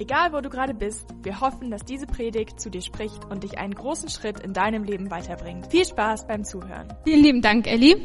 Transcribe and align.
Egal 0.00 0.32
wo 0.32 0.40
du 0.40 0.48
gerade 0.48 0.74
bist, 0.74 1.12
wir 1.24 1.40
hoffen, 1.40 1.72
dass 1.72 1.84
diese 1.84 2.06
Predigt 2.06 2.60
zu 2.60 2.70
dir 2.70 2.82
spricht 2.82 3.24
und 3.24 3.42
dich 3.42 3.58
einen 3.58 3.74
großen 3.74 4.08
Schritt 4.08 4.38
in 4.38 4.52
deinem 4.52 4.84
Leben 4.84 5.10
weiterbringt. 5.10 5.66
Viel 5.72 5.84
Spaß 5.84 6.28
beim 6.28 6.44
Zuhören. 6.44 6.86
Vielen 7.04 7.22
lieben 7.24 7.42
Dank, 7.42 7.66
Elli. 7.66 7.96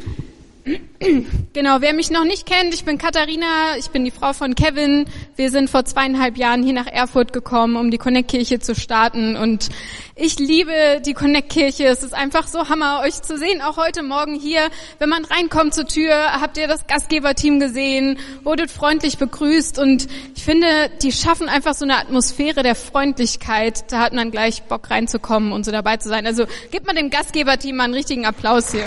Genau, 1.54 1.82
wer 1.82 1.94
mich 1.94 2.10
noch 2.10 2.24
nicht 2.24 2.46
kennt, 2.46 2.74
ich 2.74 2.86
bin 2.86 2.98
Katharina, 2.98 3.78
ich 3.78 3.90
bin 3.90 4.06
die 4.06 4.12
Frau 4.12 4.32
von 4.32 4.56
Kevin. 4.56 5.06
Wir 5.36 5.52
sind 5.52 5.70
vor 5.70 5.84
zweieinhalb 5.84 6.38
Jahren 6.38 6.64
hier 6.64 6.72
nach 6.72 6.88
Erfurt 6.88 7.34
gekommen, 7.34 7.76
um 7.76 7.92
die 7.92 7.98
Connect-Kirche 7.98 8.60
zu 8.60 8.74
starten 8.74 9.36
und 9.36 9.70
ich 10.16 10.40
liebe 10.40 11.02
die 11.06 11.14
Connect-Kirche. 11.14 11.86
Es 11.86 12.04
ist 12.04 12.14
einfach 12.14 12.48
so 12.48 12.70
Hammer, 12.70 13.02
euch 13.04 13.22
zu 13.22 13.38
sehen, 13.38 13.62
auch 13.62 13.76
heute 13.76 14.04
Morgen 14.04 14.36
hier. 14.36 14.70
Wenn 15.00 15.10
man 15.10 15.26
reinkommt 15.26 15.74
zur 15.74 15.86
Tür, 15.86 16.16
habt 16.40 16.58
ihr 16.58 16.68
das 16.68 16.88
Gastgeberteam 16.88 17.60
gesehen, 17.60 18.18
wurdet 18.44 18.72
freundlich 18.72 19.18
begrüßt 19.18 19.80
und 19.80 20.08
ich 20.36 20.44
finde, 20.44 20.68
die 21.02 21.12
schaffen 21.12 21.50
einfach 21.50 21.74
so 21.74 21.84
eine 21.84 21.98
Atmosphäre 21.98 22.64
der 22.64 22.76
Freundlichkeit. 22.76 23.92
Da 23.92 24.00
hat 24.00 24.14
man 24.14 24.32
gleich 24.32 24.64
Bock 24.64 24.90
reinzukommen 24.90 25.52
und 25.52 25.66
so 25.66 25.72
dabei 25.72 25.98
zu 25.98 26.08
sein. 26.08 26.26
Also 26.26 26.46
gebt 26.72 26.88
mal 26.88 26.96
dem 26.96 27.10
Gastgeberteam 27.10 27.76
mal 27.76 27.84
einen 27.86 27.94
richtigen 27.96 28.26
Applaus 28.26 28.72
hier. 28.72 28.86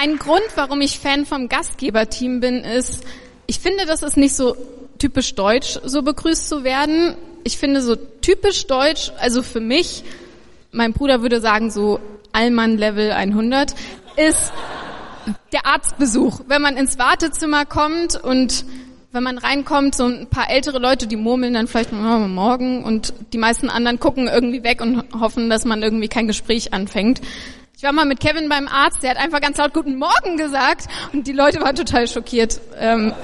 Ein 0.00 0.16
Grund, 0.16 0.44
warum 0.54 0.80
ich 0.80 1.00
Fan 1.00 1.26
vom 1.26 1.48
Gastgeberteam 1.48 2.38
bin, 2.38 2.62
ist, 2.62 3.02
ich 3.48 3.58
finde, 3.58 3.84
das 3.84 4.04
ist 4.04 4.16
nicht 4.16 4.32
so 4.32 4.56
typisch 5.00 5.34
deutsch, 5.34 5.80
so 5.82 6.02
begrüßt 6.02 6.48
zu 6.48 6.62
werden. 6.62 7.16
Ich 7.42 7.58
finde 7.58 7.82
so 7.82 7.96
typisch 7.96 8.68
deutsch, 8.68 9.10
also 9.18 9.42
für 9.42 9.58
mich, 9.58 10.04
mein 10.70 10.92
Bruder 10.92 11.22
würde 11.22 11.40
sagen 11.40 11.72
so 11.72 11.98
Allmann 12.30 12.78
Level 12.78 13.10
100, 13.10 13.74
ist 14.14 14.52
der 15.52 15.66
Arztbesuch. 15.66 16.42
Wenn 16.46 16.62
man 16.62 16.76
ins 16.76 16.96
Wartezimmer 17.00 17.64
kommt 17.64 18.14
und 18.22 18.66
wenn 19.10 19.24
man 19.24 19.36
reinkommt, 19.36 19.96
so 19.96 20.04
ein 20.04 20.28
paar 20.28 20.48
ältere 20.48 20.78
Leute, 20.78 21.08
die 21.08 21.16
murmeln 21.16 21.54
dann 21.54 21.66
vielleicht 21.66 21.90
morgen 21.90 22.84
und 22.84 23.14
die 23.32 23.38
meisten 23.38 23.68
anderen 23.68 23.98
gucken 23.98 24.28
irgendwie 24.28 24.62
weg 24.62 24.80
und 24.80 25.02
hoffen, 25.18 25.50
dass 25.50 25.64
man 25.64 25.82
irgendwie 25.82 26.06
kein 26.06 26.28
Gespräch 26.28 26.72
anfängt. 26.72 27.20
Ich 27.78 27.84
war 27.84 27.92
mal 27.92 28.06
mit 28.06 28.18
Kevin 28.18 28.48
beim 28.48 28.66
Arzt, 28.66 29.04
der 29.04 29.10
hat 29.10 29.18
einfach 29.18 29.40
ganz 29.40 29.56
laut 29.56 29.72
Guten 29.72 29.98
Morgen 29.98 30.36
gesagt 30.36 30.88
und 31.12 31.28
die 31.28 31.32
Leute 31.32 31.60
waren 31.60 31.76
total 31.76 32.08
schockiert. 32.08 32.60
Ähm, 32.76 33.14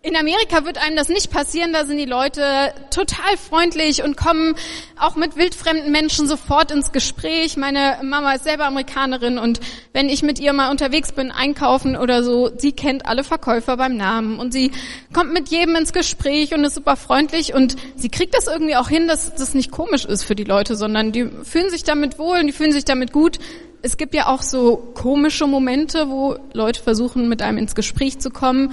in 0.00 0.14
Amerika 0.14 0.64
wird 0.64 0.78
einem 0.78 0.94
das 0.94 1.08
nicht 1.08 1.28
passieren, 1.32 1.72
da 1.72 1.84
sind 1.84 1.98
die 1.98 2.04
Leute 2.04 2.72
total 2.90 3.36
freundlich 3.36 4.04
und 4.04 4.16
kommen 4.16 4.54
auch 4.96 5.16
mit 5.16 5.36
wildfremden 5.36 5.90
Menschen 5.90 6.28
sofort 6.28 6.70
ins 6.70 6.92
Gespräch. 6.92 7.56
Meine 7.56 7.98
Mama 8.04 8.34
ist 8.34 8.44
selber 8.44 8.66
Amerikanerin 8.66 9.38
und 9.38 9.58
wenn 9.92 10.08
ich 10.08 10.22
mit 10.22 10.38
ihr 10.38 10.52
mal 10.52 10.70
unterwegs 10.70 11.10
bin, 11.10 11.32
einkaufen 11.32 11.96
oder 11.96 12.22
so, 12.22 12.48
sie 12.56 12.70
kennt 12.70 13.06
alle 13.06 13.24
Verkäufer 13.24 13.76
beim 13.76 13.96
Namen 13.96 14.38
und 14.38 14.52
sie 14.52 14.70
kommt 15.12 15.32
mit 15.32 15.48
jedem 15.48 15.74
ins 15.74 15.92
Gespräch 15.92 16.54
und 16.54 16.62
ist 16.62 16.76
super 16.76 16.94
freundlich 16.94 17.52
und 17.52 17.74
sie 17.96 18.08
kriegt 18.08 18.36
das 18.36 18.46
irgendwie 18.46 18.76
auch 18.76 18.88
hin, 18.88 19.08
dass 19.08 19.34
das 19.34 19.54
nicht 19.54 19.72
komisch 19.72 20.04
ist 20.04 20.22
für 20.22 20.36
die 20.36 20.44
Leute, 20.44 20.76
sondern 20.76 21.10
die 21.10 21.28
fühlen 21.42 21.70
sich 21.70 21.82
damit 21.82 22.20
wohl 22.20 22.38
und 22.38 22.46
die 22.46 22.52
fühlen 22.52 22.72
sich 22.72 22.84
damit 22.84 23.12
gut 23.12 23.38
es 23.80 23.96
gibt 23.96 24.12
ja 24.12 24.26
auch 24.26 24.42
so 24.42 24.76
komische 24.94 25.46
Momente, 25.46 26.08
wo 26.08 26.36
Leute 26.52 26.82
versuchen, 26.82 27.28
mit 27.28 27.42
einem 27.42 27.58
ins 27.58 27.76
Gespräch 27.76 28.18
zu 28.18 28.30
kommen. 28.30 28.72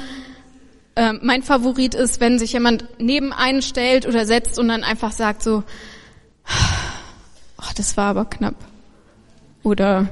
Ähm, 0.95 1.19
mein 1.22 1.44
Favorit 1.44 1.94
ist, 1.94 2.19
wenn 2.22 2.39
sich 2.39 2.53
jemand 2.53 2.85
neben 3.00 3.33
einen 3.33 3.61
stellt 3.61 4.07
oder 4.07 4.25
setzt 4.25 4.57
und 4.57 4.69
dann 4.69 4.83
einfach 4.83 5.11
sagt 5.11 5.44
so, 5.44 5.63
oh, 7.57 7.72
das 7.75 7.97
war 7.97 8.07
aber 8.07 8.25
knapp. 8.25 8.56
Oder 9.63 10.09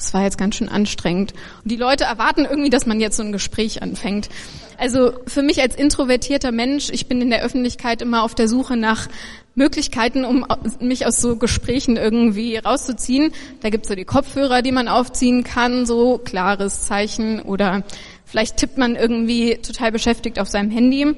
das 0.00 0.14
war 0.14 0.22
jetzt 0.22 0.38
ganz 0.38 0.56
schön 0.56 0.70
anstrengend. 0.70 1.34
Und 1.62 1.70
die 1.70 1.76
Leute 1.76 2.04
erwarten 2.04 2.46
irgendwie, 2.48 2.70
dass 2.70 2.86
man 2.86 3.00
jetzt 3.00 3.18
so 3.18 3.22
ein 3.22 3.32
Gespräch 3.32 3.82
anfängt. 3.82 4.30
Also 4.78 5.12
für 5.26 5.42
mich 5.42 5.60
als 5.60 5.76
introvertierter 5.76 6.52
Mensch, 6.52 6.88
ich 6.90 7.06
bin 7.06 7.20
in 7.20 7.28
der 7.28 7.42
Öffentlichkeit 7.42 8.00
immer 8.00 8.22
auf 8.22 8.34
der 8.34 8.48
Suche 8.48 8.78
nach 8.78 9.08
Möglichkeiten, 9.54 10.24
um 10.24 10.46
mich 10.80 11.04
aus 11.04 11.20
so 11.20 11.36
Gesprächen 11.36 11.98
irgendwie 11.98 12.56
rauszuziehen. 12.56 13.32
Da 13.60 13.68
gibt's 13.68 13.88
so 13.88 13.94
die 13.94 14.06
Kopfhörer, 14.06 14.62
die 14.62 14.72
man 14.72 14.88
aufziehen 14.88 15.44
kann, 15.44 15.84
so 15.84 16.16
klares 16.16 16.82
Zeichen 16.82 17.42
oder 17.42 17.82
vielleicht 18.30 18.56
tippt 18.56 18.78
man 18.78 18.96
irgendwie 18.96 19.56
total 19.56 19.92
beschäftigt 19.92 20.38
auf 20.38 20.48
seinem 20.48 20.70
Handy 20.70 21.14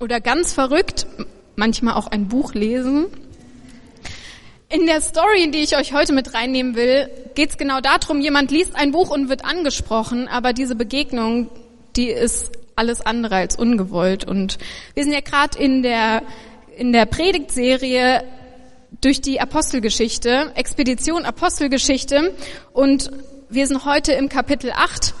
oder 0.00 0.20
ganz 0.20 0.52
verrückt, 0.52 1.06
manchmal 1.56 1.94
auch 1.94 2.08
ein 2.08 2.28
Buch 2.28 2.54
lesen. 2.54 3.06
In 4.68 4.86
der 4.86 5.00
Story, 5.00 5.50
die 5.52 5.58
ich 5.58 5.76
euch 5.76 5.92
heute 5.92 6.12
mit 6.12 6.34
reinnehmen 6.34 6.74
will, 6.74 7.08
geht's 7.34 7.56
genau 7.56 7.80
darum, 7.80 8.20
jemand 8.20 8.50
liest 8.50 8.74
ein 8.74 8.90
Buch 8.90 9.10
und 9.10 9.28
wird 9.28 9.44
angesprochen, 9.44 10.26
aber 10.26 10.52
diese 10.52 10.74
Begegnung, 10.74 11.50
die 11.94 12.08
ist 12.08 12.50
alles 12.74 13.00
andere 13.00 13.36
als 13.36 13.56
ungewollt. 13.56 14.24
Und 14.24 14.58
wir 14.94 15.04
sind 15.04 15.12
ja 15.12 15.20
gerade 15.20 15.56
in 15.58 15.82
der, 15.82 16.22
in 16.76 16.92
der 16.92 17.06
Predigtserie 17.06 18.24
durch 19.00 19.20
die 19.20 19.40
Apostelgeschichte, 19.40 20.50
Expedition 20.56 21.24
Apostelgeschichte. 21.24 22.34
Und 22.72 23.10
wir 23.48 23.66
sind 23.68 23.84
heute 23.84 24.12
im 24.12 24.28
Kapitel 24.28 24.72
8. 24.74 25.14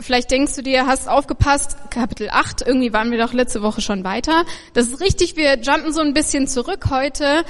Vielleicht 0.00 0.30
denkst 0.30 0.54
du 0.54 0.62
dir, 0.62 0.86
hast 0.86 1.08
aufgepasst, 1.08 1.76
Kapitel 1.90 2.28
8, 2.30 2.62
irgendwie 2.62 2.92
waren 2.92 3.10
wir 3.10 3.18
doch 3.18 3.32
letzte 3.32 3.62
Woche 3.62 3.80
schon 3.80 4.04
weiter. 4.04 4.44
Das 4.72 4.86
ist 4.86 5.00
richtig, 5.00 5.36
wir 5.36 5.58
jumpen 5.58 5.92
so 5.92 6.00
ein 6.00 6.14
bisschen 6.14 6.46
zurück 6.46 6.86
heute, 6.90 7.44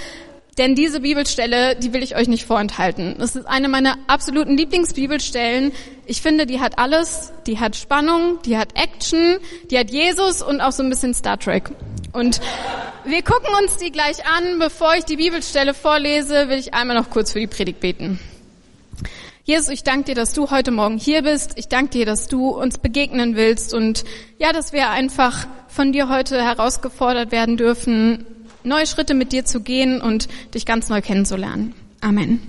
denn 0.58 0.74
diese 0.74 1.00
Bibelstelle, 1.00 1.76
die 1.76 1.92
will 1.92 2.02
ich 2.02 2.16
euch 2.16 2.26
nicht 2.26 2.44
vorenthalten. 2.44 3.14
Das 3.18 3.36
ist 3.36 3.46
eine 3.46 3.68
meiner 3.68 3.96
absoluten 4.08 4.56
Lieblingsbibelstellen. 4.56 5.72
Ich 6.06 6.20
finde, 6.20 6.46
die 6.46 6.58
hat 6.58 6.78
alles. 6.78 7.32
Die 7.46 7.60
hat 7.60 7.76
Spannung, 7.76 8.40
die 8.44 8.56
hat 8.58 8.70
Action, 8.74 9.38
die 9.70 9.78
hat 9.78 9.90
Jesus 9.90 10.42
und 10.42 10.60
auch 10.60 10.72
so 10.72 10.82
ein 10.82 10.90
bisschen 10.90 11.14
Star 11.14 11.38
Trek. 11.38 11.70
Und 12.12 12.40
wir 13.04 13.22
gucken 13.22 13.54
uns 13.62 13.76
die 13.76 13.92
gleich 13.92 14.26
an. 14.26 14.58
Bevor 14.58 14.96
ich 14.96 15.04
die 15.04 15.16
Bibelstelle 15.16 15.74
vorlese, 15.74 16.48
will 16.48 16.58
ich 16.58 16.74
einmal 16.74 16.96
noch 16.96 17.10
kurz 17.10 17.32
für 17.32 17.38
die 17.38 17.46
Predigt 17.46 17.78
beten. 17.78 18.18
Jesus, 19.48 19.70
ich 19.70 19.82
danke 19.82 20.04
dir, 20.04 20.14
dass 20.14 20.34
du 20.34 20.50
heute 20.50 20.70
Morgen 20.70 20.98
hier 20.98 21.22
bist. 21.22 21.52
Ich 21.56 21.68
danke 21.68 21.92
dir, 21.92 22.04
dass 22.04 22.28
du 22.28 22.50
uns 22.50 22.76
begegnen 22.76 23.34
willst 23.34 23.72
und 23.72 24.04
ja, 24.36 24.52
dass 24.52 24.74
wir 24.74 24.90
einfach 24.90 25.46
von 25.68 25.90
dir 25.90 26.10
heute 26.10 26.44
herausgefordert 26.44 27.32
werden 27.32 27.56
dürfen, 27.56 28.26
neue 28.62 28.86
Schritte 28.86 29.14
mit 29.14 29.32
dir 29.32 29.46
zu 29.46 29.60
gehen 29.60 30.02
und 30.02 30.28
dich 30.52 30.66
ganz 30.66 30.90
neu 30.90 31.00
kennenzulernen. 31.00 31.74
Amen. 32.02 32.42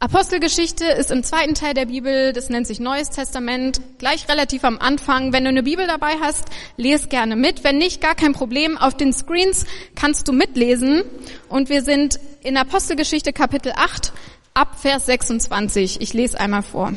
Apostelgeschichte 0.00 0.84
ist 0.84 1.12
im 1.12 1.22
zweiten 1.22 1.54
Teil 1.54 1.74
der 1.74 1.86
Bibel, 1.86 2.32
das 2.32 2.50
nennt 2.50 2.66
sich 2.66 2.80
Neues 2.80 3.10
Testament, 3.10 3.80
gleich 3.98 4.28
relativ 4.28 4.64
am 4.64 4.78
Anfang. 4.78 5.32
Wenn 5.32 5.44
du 5.44 5.50
eine 5.50 5.62
Bibel 5.62 5.86
dabei 5.86 6.14
hast, 6.20 6.46
lese 6.76 7.06
gerne 7.06 7.36
mit. 7.36 7.62
Wenn 7.62 7.78
nicht, 7.78 8.00
gar 8.00 8.16
kein 8.16 8.32
Problem. 8.32 8.76
Auf 8.78 8.96
den 8.96 9.12
Screens 9.12 9.64
kannst 9.94 10.26
du 10.26 10.32
mitlesen. 10.32 11.04
Und 11.48 11.68
wir 11.68 11.82
sind 11.82 12.18
in 12.42 12.56
Apostelgeschichte 12.56 13.32
Kapitel 13.32 13.72
8 13.76 14.12
ab 14.58 14.74
Vers 14.76 15.06
26. 15.06 16.00
Ich 16.00 16.14
lese 16.14 16.40
einmal 16.40 16.62
vor. 16.62 16.92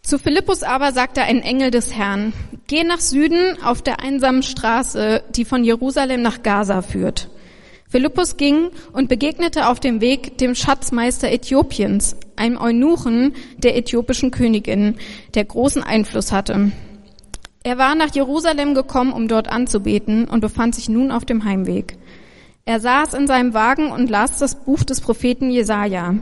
Zu 0.00 0.18
Philippus 0.18 0.62
aber 0.62 0.92
sagte 0.92 1.20
ein 1.20 1.42
Engel 1.42 1.70
des 1.70 1.94
Herrn, 1.94 2.32
geh 2.66 2.82
nach 2.82 3.00
Süden 3.00 3.62
auf 3.62 3.82
der 3.82 4.00
einsamen 4.00 4.42
Straße, 4.42 5.22
die 5.36 5.44
von 5.44 5.64
Jerusalem 5.64 6.22
nach 6.22 6.42
Gaza 6.42 6.80
führt. 6.80 7.28
Philippus 7.90 8.38
ging 8.38 8.70
und 8.94 9.10
begegnete 9.10 9.68
auf 9.68 9.80
dem 9.80 10.00
Weg 10.00 10.38
dem 10.38 10.54
Schatzmeister 10.54 11.30
Äthiopiens, 11.30 12.16
einem 12.36 12.56
Eunuchen 12.56 13.34
der 13.58 13.76
äthiopischen 13.76 14.30
Königin, 14.30 14.96
der 15.34 15.44
großen 15.44 15.82
Einfluss 15.82 16.32
hatte. 16.32 16.72
Er 17.64 17.76
war 17.76 17.94
nach 17.94 18.14
Jerusalem 18.14 18.72
gekommen, 18.72 19.12
um 19.12 19.28
dort 19.28 19.48
anzubeten 19.48 20.24
und 20.24 20.40
befand 20.40 20.74
sich 20.74 20.88
nun 20.88 21.10
auf 21.10 21.26
dem 21.26 21.44
Heimweg. 21.44 21.98
Er 22.68 22.80
saß 22.80 23.14
in 23.14 23.26
seinem 23.26 23.54
Wagen 23.54 23.90
und 23.92 24.10
las 24.10 24.36
das 24.36 24.54
Buch 24.54 24.82
des 24.82 25.00
Propheten 25.00 25.48
Jesaja. 25.50 26.16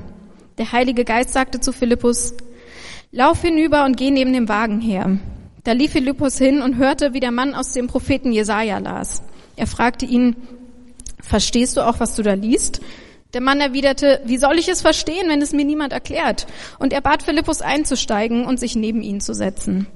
Der 0.59 0.71
Heilige 0.71 1.05
Geist 1.05 1.33
sagte 1.33 1.59
zu 1.59 1.73
Philippus, 1.73 2.35
Lauf 3.11 3.43
hinüber 3.43 3.85
und 3.85 3.97
geh 3.97 4.13
neben 4.13 4.33
dem 4.33 4.49
Wagen 4.49 4.81
her. 4.81 5.19
Da 5.65 5.73
lief 5.73 5.91
Philippus 5.91 6.39
hin 6.39 6.63
und 6.63 6.77
hörte, 6.77 7.15
wie 7.15 7.19
der 7.19 7.33
Mann 7.33 7.53
aus 7.57 7.73
dem 7.73 7.89
Propheten 7.89 8.31
Jesaja 8.31 8.79
las. 8.79 9.25
Er 9.57 9.67
fragte 9.67 10.07
ihn, 10.07 10.37
verstehst 11.21 11.77
du 11.77 11.81
auch, 11.81 11.99
was 11.99 12.15
du 12.15 12.23
da 12.23 12.35
liest? 12.35 12.81
Der 13.35 13.41
Mann 13.41 13.61
erwiderte, 13.61 14.21
wie 14.25 14.37
soll 14.37 14.57
ich 14.57 14.69
es 14.69 14.83
verstehen, 14.83 15.29
wenn 15.29 15.43
es 15.43 15.53
mir 15.53 15.65
niemand 15.65 15.93
erklärt? 15.93 16.47
Und 16.79 16.93
er 16.93 17.01
bat 17.01 17.25
Philippus 17.25 17.61
einzusteigen 17.61 18.47
und 18.47 18.61
sich 18.61 18.77
neben 18.77 19.03
ihn 19.03 19.21
zu 19.21 19.35
setzen. 19.35 19.89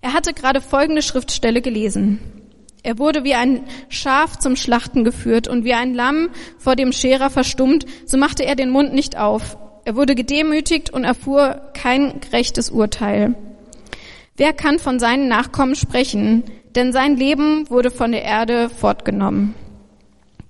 Er 0.00 0.14
hatte 0.14 0.32
gerade 0.32 0.62
folgende 0.62 1.02
Schriftstelle 1.02 1.60
gelesen. 1.60 2.41
Er 2.82 2.98
wurde 2.98 3.22
wie 3.22 3.34
ein 3.34 3.64
Schaf 3.88 4.38
zum 4.38 4.56
Schlachten 4.56 5.04
geführt 5.04 5.46
und 5.46 5.64
wie 5.64 5.74
ein 5.74 5.94
Lamm 5.94 6.30
vor 6.58 6.74
dem 6.74 6.92
Scherer 6.92 7.30
verstummt, 7.30 7.86
so 8.06 8.16
machte 8.16 8.44
er 8.44 8.56
den 8.56 8.70
Mund 8.70 8.92
nicht 8.92 9.16
auf. 9.16 9.56
Er 9.84 9.96
wurde 9.96 10.14
gedemütigt 10.14 10.90
und 10.90 11.04
erfuhr 11.04 11.60
kein 11.74 12.20
gerechtes 12.20 12.70
Urteil. 12.70 13.34
Wer 14.36 14.52
kann 14.52 14.78
von 14.78 14.98
seinen 14.98 15.28
Nachkommen 15.28 15.74
sprechen? 15.74 16.44
Denn 16.74 16.92
sein 16.92 17.16
Leben 17.16 17.68
wurde 17.68 17.90
von 17.90 18.12
der 18.12 18.22
Erde 18.22 18.70
fortgenommen. 18.70 19.54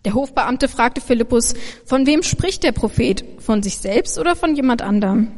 Der 0.05 0.14
Hofbeamte 0.14 0.69
fragte 0.69 1.00
Philippus, 1.00 1.55
von 1.84 2.06
wem 2.06 2.23
spricht 2.23 2.62
der 2.62 2.73
Prophet? 2.73 3.25
Von 3.38 3.62
sich 3.62 3.79
selbst 3.79 4.19
oder 4.19 4.37
von 4.37 4.55
jemand 4.55 4.82
anderem? 4.82 5.32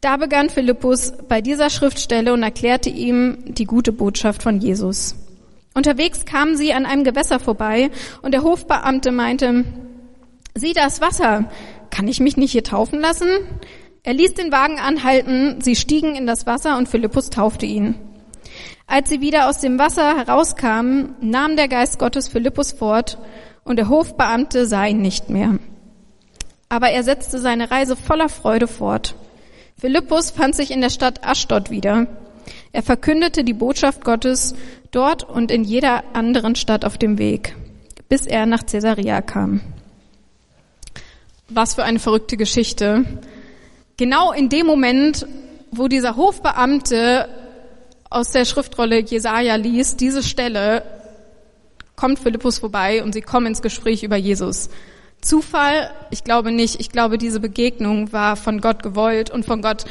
Da 0.00 0.16
begann 0.16 0.50
Philippus 0.50 1.12
bei 1.28 1.40
dieser 1.40 1.70
Schriftstelle 1.70 2.32
und 2.32 2.42
erklärte 2.42 2.90
ihm 2.90 3.38
die 3.46 3.64
gute 3.64 3.92
Botschaft 3.92 4.42
von 4.42 4.60
Jesus. 4.60 5.16
Unterwegs 5.76 6.24
kamen 6.24 6.56
sie 6.56 6.72
an 6.72 6.86
einem 6.86 7.04
Gewässer 7.04 7.38
vorbei 7.38 7.90
und 8.22 8.32
der 8.32 8.42
Hofbeamte 8.42 9.12
meinte, 9.12 9.66
sieh 10.54 10.72
das 10.72 11.02
Wasser, 11.02 11.50
kann 11.90 12.08
ich 12.08 12.18
mich 12.18 12.38
nicht 12.38 12.52
hier 12.52 12.64
taufen 12.64 12.98
lassen? 12.98 13.28
Er 14.02 14.14
ließ 14.14 14.32
den 14.32 14.50
Wagen 14.52 14.78
anhalten, 14.78 15.60
sie 15.60 15.76
stiegen 15.76 16.14
in 16.14 16.26
das 16.26 16.46
Wasser 16.46 16.78
und 16.78 16.88
Philippus 16.88 17.28
taufte 17.28 17.66
ihn. 17.66 17.94
Als 18.86 19.10
sie 19.10 19.20
wieder 19.20 19.50
aus 19.50 19.58
dem 19.58 19.78
Wasser 19.78 20.16
herauskamen, 20.16 21.14
nahm 21.20 21.56
der 21.56 21.68
Geist 21.68 21.98
Gottes 21.98 22.26
Philippus 22.26 22.72
fort 22.72 23.18
und 23.62 23.76
der 23.76 23.90
Hofbeamte 23.90 24.64
sah 24.64 24.86
ihn 24.86 25.02
nicht 25.02 25.28
mehr. 25.28 25.58
Aber 26.70 26.88
er 26.88 27.02
setzte 27.02 27.38
seine 27.38 27.70
Reise 27.70 27.96
voller 27.96 28.30
Freude 28.30 28.66
fort. 28.66 29.14
Philippus 29.78 30.30
fand 30.30 30.54
sich 30.54 30.70
in 30.70 30.80
der 30.80 30.88
Stadt 30.88 31.22
Aschdod 31.22 31.68
wieder. 31.68 32.06
Er 32.72 32.82
verkündete 32.82 33.44
die 33.44 33.52
Botschaft 33.52 34.04
Gottes 34.04 34.54
dort 34.90 35.22
und 35.22 35.50
in 35.50 35.64
jeder 35.64 36.04
anderen 36.14 36.54
Stadt 36.54 36.84
auf 36.84 36.98
dem 36.98 37.18
Weg, 37.18 37.56
bis 38.08 38.26
er 38.26 38.46
nach 38.46 38.66
Caesarea 38.66 39.22
kam. 39.22 39.60
Was 41.48 41.74
für 41.74 41.84
eine 41.84 41.98
verrückte 41.98 42.36
Geschichte. 42.36 43.04
Genau 43.96 44.32
in 44.32 44.48
dem 44.48 44.66
Moment, 44.66 45.26
wo 45.70 45.88
dieser 45.88 46.16
Hofbeamte 46.16 47.28
aus 48.10 48.32
der 48.32 48.44
Schriftrolle 48.44 49.00
Jesaja 49.00 49.56
liest, 49.56 50.00
diese 50.00 50.22
Stelle, 50.22 50.82
kommt 51.96 52.18
Philippus 52.18 52.58
vorbei 52.58 53.02
und 53.02 53.12
sie 53.12 53.22
kommen 53.22 53.46
ins 53.46 53.62
Gespräch 53.62 54.02
über 54.02 54.16
Jesus. 54.16 54.68
Zufall? 55.20 55.90
Ich 56.10 56.24
glaube 56.24 56.52
nicht. 56.52 56.78
Ich 56.78 56.90
glaube, 56.90 57.18
diese 57.18 57.40
Begegnung 57.40 58.12
war 58.12 58.36
von 58.36 58.60
Gott 58.60 58.82
gewollt 58.82 59.30
und 59.30 59.44
von 59.44 59.62
Gott 59.62 59.84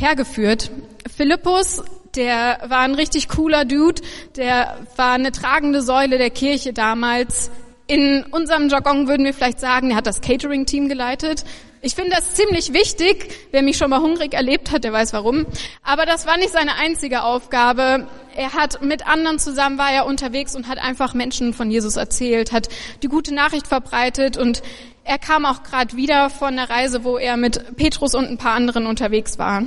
hergeführt. 0.00 0.70
Philippus, 1.16 1.82
der 2.16 2.60
war 2.68 2.80
ein 2.80 2.94
richtig 2.94 3.28
cooler 3.28 3.64
Dude, 3.64 4.02
der 4.36 4.78
war 4.96 5.12
eine 5.12 5.32
tragende 5.32 5.82
Säule 5.82 6.18
der 6.18 6.30
Kirche 6.30 6.72
damals. 6.72 7.50
In 7.86 8.24
unserem 8.30 8.68
Jargon 8.68 9.08
würden 9.08 9.26
wir 9.26 9.34
vielleicht 9.34 9.60
sagen, 9.60 9.90
er 9.90 9.96
hat 9.96 10.06
das 10.06 10.20
Catering-Team 10.20 10.88
geleitet. 10.88 11.44
Ich 11.82 11.94
finde 11.94 12.10
das 12.10 12.34
ziemlich 12.34 12.74
wichtig. 12.74 13.32
Wer 13.52 13.62
mich 13.62 13.78
schon 13.78 13.88
mal 13.90 14.00
hungrig 14.00 14.34
erlebt 14.34 14.70
hat, 14.70 14.84
der 14.84 14.92
weiß 14.92 15.12
warum. 15.14 15.46
Aber 15.82 16.04
das 16.04 16.26
war 16.26 16.36
nicht 16.36 16.50
seine 16.50 16.74
einzige 16.74 17.22
Aufgabe. 17.22 18.06
Er 18.36 18.52
hat 18.52 18.82
mit 18.82 19.06
anderen 19.06 19.38
zusammen 19.38 19.78
war 19.78 19.90
er 19.90 20.06
unterwegs 20.06 20.54
und 20.54 20.68
hat 20.68 20.78
einfach 20.78 21.14
Menschen 21.14 21.54
von 21.54 21.70
Jesus 21.70 21.96
erzählt, 21.96 22.52
hat 22.52 22.68
die 23.02 23.08
gute 23.08 23.34
Nachricht 23.34 23.66
verbreitet 23.66 24.36
und 24.36 24.62
er 25.04 25.18
kam 25.18 25.46
auch 25.46 25.62
gerade 25.62 25.96
wieder 25.96 26.28
von 26.28 26.48
einer 26.48 26.68
Reise, 26.68 27.02
wo 27.02 27.16
er 27.16 27.36
mit 27.36 27.76
Petrus 27.76 28.14
und 28.14 28.26
ein 28.26 28.38
paar 28.38 28.54
anderen 28.54 28.86
unterwegs 28.86 29.38
war. 29.38 29.62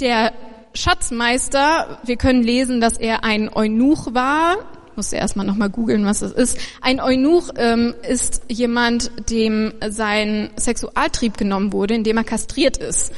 Der 0.00 0.32
Schatzmeister, 0.74 2.00
wir 2.04 2.16
können 2.16 2.42
lesen, 2.42 2.80
dass 2.80 2.96
er 2.96 3.24
ein 3.24 3.48
Eunuch 3.54 4.14
war 4.14 4.56
musste 4.96 5.16
erstmal 5.16 5.46
nochmal 5.46 5.70
googeln, 5.70 6.04
was 6.04 6.20
das 6.20 6.32
ist. 6.32 6.58
Ein 6.80 7.00
Eunuch 7.00 7.50
ähm, 7.56 7.94
ist 8.08 8.42
jemand, 8.48 9.10
dem 9.30 9.72
sein 9.88 10.50
Sexualtrieb 10.56 11.36
genommen 11.36 11.72
wurde, 11.72 11.94
indem 11.94 12.18
er 12.18 12.24
kastriert 12.24 12.76
ist. 12.76 13.12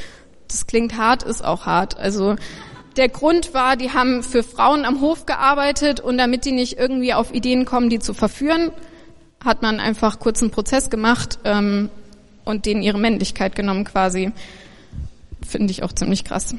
Das 0.49 0.67
klingt 0.67 0.97
hart, 0.97 1.23
ist 1.23 1.45
auch 1.45 1.67
hart. 1.67 1.99
Also 1.99 2.37
der 2.97 3.09
Grund 3.09 3.55
war, 3.55 3.77
die 3.77 3.91
haben 3.91 4.23
für 4.23 4.43
Frauen 4.43 4.85
am 4.85 5.01
Hof 5.01 5.27
gearbeitet 5.27 6.01
und 6.01 6.17
damit 6.17 6.45
die 6.45 6.53
nicht 6.53 6.79
irgendwie 6.79 7.13
auf 7.13 7.35
Ideen 7.35 7.65
kommen, 7.65 7.91
die 7.91 7.99
zu 7.99 8.15
verführen, 8.15 8.71
hat 9.45 9.63
man 9.63 9.81
einfach 9.81 10.21
kurz 10.21 10.41
einen 10.43 10.53
Prozess 10.53 10.91
gemacht 10.91 11.39
ähm, 11.45 11.91
und 12.45 12.67
denen 12.67 12.83
ihre 12.83 12.99
Männlichkeit 12.99 13.57
genommen 13.57 13.85
quasi. 13.85 14.33
Finde 15.47 15.71
ich 15.71 15.83
auch 15.83 15.93
ziemlich 15.93 16.25
krass 16.25 16.55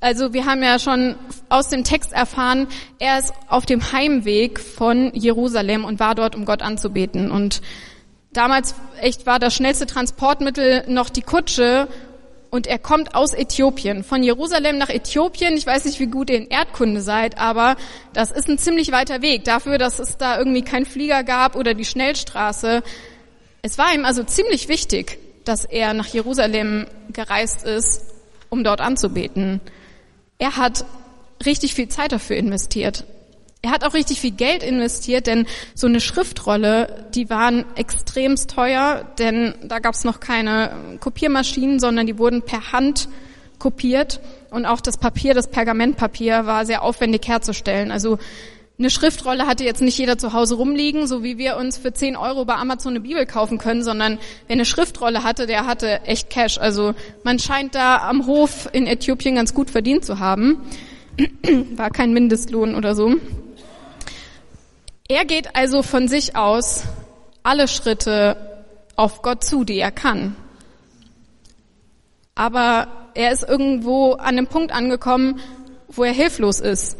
also 0.00 0.32
wir 0.32 0.46
haben 0.46 0.62
ja 0.62 0.78
schon 0.78 1.16
aus 1.48 1.68
dem 1.68 1.84
Text 1.84 2.12
erfahren, 2.12 2.66
er 2.98 3.18
ist 3.18 3.32
auf 3.48 3.66
dem 3.66 3.92
Heimweg 3.92 4.58
von 4.58 5.12
Jerusalem 5.14 5.84
und 5.84 6.00
war 6.00 6.14
dort, 6.14 6.34
um 6.34 6.44
Gott 6.44 6.62
anzubeten. 6.62 7.30
Und 7.30 7.62
damals 8.32 8.74
echt 9.00 9.26
war 9.26 9.38
das 9.38 9.54
schnellste 9.54 9.86
Transportmittel 9.86 10.84
noch 10.88 11.08
die 11.08 11.22
Kutsche 11.22 11.88
und 12.50 12.66
er 12.66 12.78
kommt 12.78 13.14
aus 13.14 13.32
Äthiopien, 13.34 14.02
von 14.02 14.22
Jerusalem 14.22 14.78
nach 14.78 14.88
Äthiopien. 14.88 15.56
Ich 15.56 15.66
weiß 15.66 15.84
nicht, 15.84 16.00
wie 16.00 16.06
gut 16.06 16.30
ihr 16.30 16.38
in 16.38 16.46
Erdkunde 16.46 17.00
seid, 17.00 17.38
aber 17.38 17.76
das 18.12 18.30
ist 18.30 18.48
ein 18.48 18.58
ziemlich 18.58 18.92
weiter 18.92 19.20
Weg 19.20 19.44
dafür, 19.44 19.78
dass 19.78 19.98
es 19.98 20.16
da 20.16 20.38
irgendwie 20.38 20.62
keinen 20.62 20.86
Flieger 20.86 21.22
gab 21.22 21.54
oder 21.54 21.74
die 21.74 21.84
Schnellstraße. 21.84 22.82
Es 23.62 23.78
war 23.78 23.92
ihm 23.94 24.04
also 24.04 24.22
ziemlich 24.22 24.68
wichtig, 24.68 25.18
dass 25.48 25.64
er 25.64 25.94
nach 25.94 26.06
Jerusalem 26.06 26.86
gereist 27.12 27.64
ist, 27.64 28.02
um 28.50 28.64
dort 28.64 28.80
anzubeten. 28.80 29.60
Er 30.38 30.56
hat 30.56 30.84
richtig 31.44 31.74
viel 31.74 31.88
Zeit 31.88 32.12
dafür 32.12 32.36
investiert. 32.36 33.04
Er 33.62 33.70
hat 33.72 33.84
auch 33.84 33.94
richtig 33.94 34.20
viel 34.20 34.30
Geld 34.30 34.62
investiert, 34.62 35.26
denn 35.26 35.46
so 35.74 35.86
eine 35.86 36.00
Schriftrolle, 36.00 37.06
die 37.14 37.30
waren 37.30 37.64
extremst 37.74 38.50
teuer, 38.50 39.04
denn 39.18 39.54
da 39.64 39.80
gab 39.80 39.94
es 39.94 40.04
noch 40.04 40.20
keine 40.20 40.98
Kopiermaschinen, 41.00 41.80
sondern 41.80 42.06
die 42.06 42.18
wurden 42.18 42.42
per 42.42 42.72
Hand 42.72 43.08
kopiert 43.58 44.20
und 44.50 44.66
auch 44.66 44.80
das 44.80 44.98
Papier, 44.98 45.34
das 45.34 45.48
Pergamentpapier 45.48 46.46
war 46.46 46.66
sehr 46.66 46.82
aufwendig 46.82 47.26
herzustellen. 47.26 47.90
Also 47.90 48.18
eine 48.78 48.90
Schriftrolle 48.90 49.46
hatte 49.46 49.64
jetzt 49.64 49.80
nicht 49.80 49.96
jeder 49.96 50.18
zu 50.18 50.34
Hause 50.34 50.56
rumliegen, 50.56 51.06
so 51.06 51.22
wie 51.22 51.38
wir 51.38 51.56
uns 51.56 51.78
für 51.78 51.94
10 51.94 52.14
Euro 52.14 52.44
bei 52.44 52.54
Amazon 52.54 52.92
eine 52.92 53.00
Bibel 53.00 53.24
kaufen 53.24 53.56
können, 53.56 53.82
sondern 53.82 54.18
wer 54.46 54.54
eine 54.54 54.66
Schriftrolle 54.66 55.22
hatte, 55.22 55.46
der 55.46 55.66
hatte 55.66 56.02
echt 56.02 56.28
Cash. 56.28 56.58
Also 56.58 56.94
man 57.24 57.38
scheint 57.38 57.74
da 57.74 57.98
am 58.06 58.26
Hof 58.26 58.68
in 58.72 58.86
Äthiopien 58.86 59.36
ganz 59.36 59.54
gut 59.54 59.70
verdient 59.70 60.04
zu 60.04 60.18
haben. 60.18 60.60
War 61.76 61.90
kein 61.90 62.12
Mindestlohn 62.12 62.74
oder 62.74 62.94
so. 62.94 63.14
Er 65.08 65.24
geht 65.24 65.56
also 65.56 65.82
von 65.82 66.06
sich 66.08 66.36
aus 66.36 66.84
alle 67.42 67.68
Schritte 67.68 68.64
auf 68.96 69.22
Gott 69.22 69.42
zu, 69.42 69.64
die 69.64 69.78
er 69.78 69.92
kann. 69.92 70.36
Aber 72.34 72.88
er 73.14 73.32
ist 73.32 73.48
irgendwo 73.48 74.12
an 74.12 74.36
einem 74.36 74.48
Punkt 74.48 74.72
angekommen, 74.72 75.40
wo 75.88 76.04
er 76.04 76.12
hilflos 76.12 76.60
ist. 76.60 76.98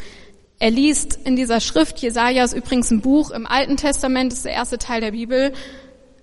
Er 0.59 0.71
liest 0.71 1.19
in 1.25 1.37
dieser 1.37 1.61
Schrift, 1.61 1.99
Jesaja 1.99 2.43
ist 2.43 2.55
übrigens 2.55 2.91
ein 2.91 3.01
Buch 3.01 3.31
im 3.31 3.47
Alten 3.47 3.77
Testament, 3.77 4.33
ist 4.33 4.45
der 4.45 4.53
erste 4.53 4.79
Teil 4.79 5.03
der 5.03 5.11
Bibel. 5.11 5.53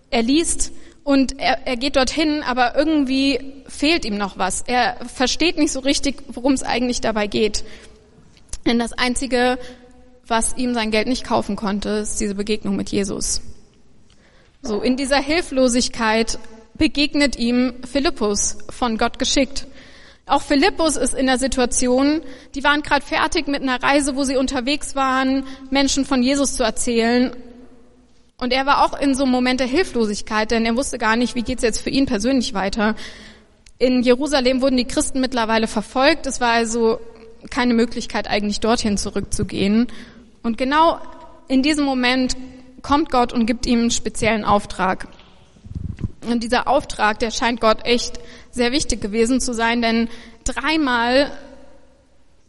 Er 0.10 0.24
liest 0.24 0.72
und 1.04 1.40
er, 1.40 1.68
er 1.68 1.78
geht 1.78 1.96
dorthin, 1.96 2.42
aber 2.44 2.76
irgendwie 2.76 3.64
fehlt 3.68 4.06
ihm 4.06 4.18
noch 4.18 4.38
was. 4.38 4.62
Er 4.66 4.98
versteht 5.06 5.58
nicht 5.58 5.72
so 5.72 5.82
richtig, 5.82 6.24
worum 6.30 6.54
es 6.54 6.64
eigentlich 6.64 7.02
dabei 7.02 7.28
geht. 7.28 7.64
Denn 8.66 8.80
das 8.80 8.94
Einzige, 8.94 9.60
was 10.26 10.56
ihm 10.58 10.74
sein 10.74 10.90
Geld 10.90 11.08
nicht 11.08 11.26
kaufen 11.26 11.56
konnte, 11.56 11.90
ist 11.90 12.20
diese 12.20 12.36
Begegnung 12.36 12.76
mit 12.76 12.90
Jesus. 12.90 13.42
So, 14.62 14.82
in 14.82 14.96
dieser 14.96 15.20
Hilflosigkeit 15.20 16.40
begegnet 16.76 17.38
ihm 17.38 17.76
Philippus, 17.86 18.58
von 18.70 18.98
Gott 18.98 19.20
geschickt. 19.20 19.68
Auch 20.26 20.42
Philippus 20.42 20.96
ist 20.96 21.14
in 21.14 21.26
der 21.26 21.38
Situation, 21.38 22.22
die 22.56 22.64
waren 22.64 22.82
gerade 22.82 23.06
fertig 23.06 23.48
mit 23.48 23.62
einer 23.62 23.84
Reise, 23.84 24.16
wo 24.16 24.24
sie 24.24 24.38
unterwegs 24.38 24.96
waren, 24.96 25.44
Menschen 25.70 26.06
von 26.06 26.24
Jesus 26.24 26.56
zu 26.56 26.64
erzählen. 26.64 27.36
Und 28.38 28.54
er 28.54 28.66
war 28.66 28.86
auch 28.86 28.98
in 29.00 29.16
so 29.16 29.24
einem 29.24 29.34
Moment 29.34 29.60
der 29.60 29.68
Hilflosigkeit, 29.68 30.52
denn 30.52 30.66
er 30.66 30.78
wusste 30.78 30.98
gar 30.98 31.18
nicht, 31.18 31.36
wie 31.36 31.44
geht's 31.44 31.64
jetzt 31.64 31.82
für 31.82 31.90
ihn 31.90 32.06
persönlich 32.06 32.54
weiter. 32.54 32.96
In 33.80 34.02
Jerusalem 34.02 34.62
wurden 34.62 34.78
die 34.78 34.86
Christen 34.86 35.20
mittlerweile 35.20 35.68
verfolgt. 35.68 36.26
Es 36.26 36.40
war 36.40 36.52
also 36.52 37.00
keine 37.50 37.74
Möglichkeit, 37.74 38.30
eigentlich 38.30 38.62
dorthin 38.62 38.98
zurückzugehen. 38.98 39.88
Und 40.42 40.58
genau 40.58 41.00
in 41.50 41.62
diesem 41.64 41.84
Moment 41.84 42.38
kommt 42.82 43.12
Gott 43.12 43.34
und 43.34 43.46
gibt 43.46 43.66
ihm 43.66 43.80
einen 43.80 43.92
speziellen 43.92 44.46
Auftrag. 44.46 45.08
Und 46.32 46.44
dieser 46.44 46.68
Auftrag, 46.68 47.20
der 47.20 47.32
scheint 47.32 47.62
Gott 47.62 47.86
echt 47.86 48.20
sehr 48.52 48.72
wichtig 48.72 49.02
gewesen 49.02 49.40
zu 49.40 49.54
sein, 49.54 49.82
denn 49.82 50.10
dreimal 50.44 51.32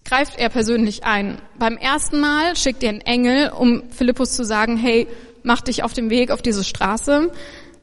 greift 0.04 0.38
er 0.38 0.48
persönlich 0.48 1.04
ein. 1.04 1.38
Beim 1.58 1.76
ersten 1.76 2.20
Mal 2.20 2.56
schickt 2.56 2.82
er 2.82 2.90
einen 2.90 3.00
Engel, 3.00 3.50
um 3.50 3.82
Philippus 3.90 4.32
zu 4.32 4.44
sagen, 4.44 4.76
hey, 4.76 5.08
mach 5.42 5.60
dich 5.60 5.82
auf 5.82 5.92
den 5.92 6.10
Weg 6.10 6.30
auf 6.30 6.42
diese 6.42 6.64
Straße. 6.64 7.30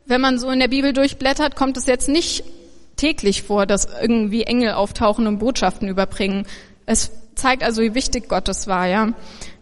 Wenn 0.06 0.22
man 0.22 0.40
so 0.40 0.50
in 0.50 0.60
der 0.60 0.68
Bibel 0.68 0.94
durchblättert, 0.94 1.56
kommt 1.56 1.78
es 1.78 1.86
jetzt 1.86 2.10
nicht 2.10 2.44
täglich 2.96 3.44
vor, 3.44 3.66
dass 3.66 3.88
irgendwie 4.02 4.44
Engel 4.44 4.74
auftauchen 4.74 5.26
und 5.26 5.40
Botschaften 5.40 5.88
überbringen. 5.88 6.46
Es 6.86 7.12
zeigt 7.36 7.64
also, 7.64 7.82
wie 7.82 7.96
wichtig 7.96 8.28
Gott 8.30 8.48
das 8.48 8.68
war, 8.68 8.88
ja. 8.88 9.14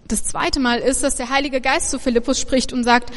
Das 0.08 0.24
zweite 0.24 0.60
Mal 0.60 0.80
ist, 0.80 1.04
dass 1.04 1.16
der 1.16 1.30
Heilige 1.30 1.62
Geist 1.62 1.92
zu 1.92 2.00
Philippus 2.00 2.40
spricht 2.40 2.74
und 2.74 2.84
sagt, 2.84 3.12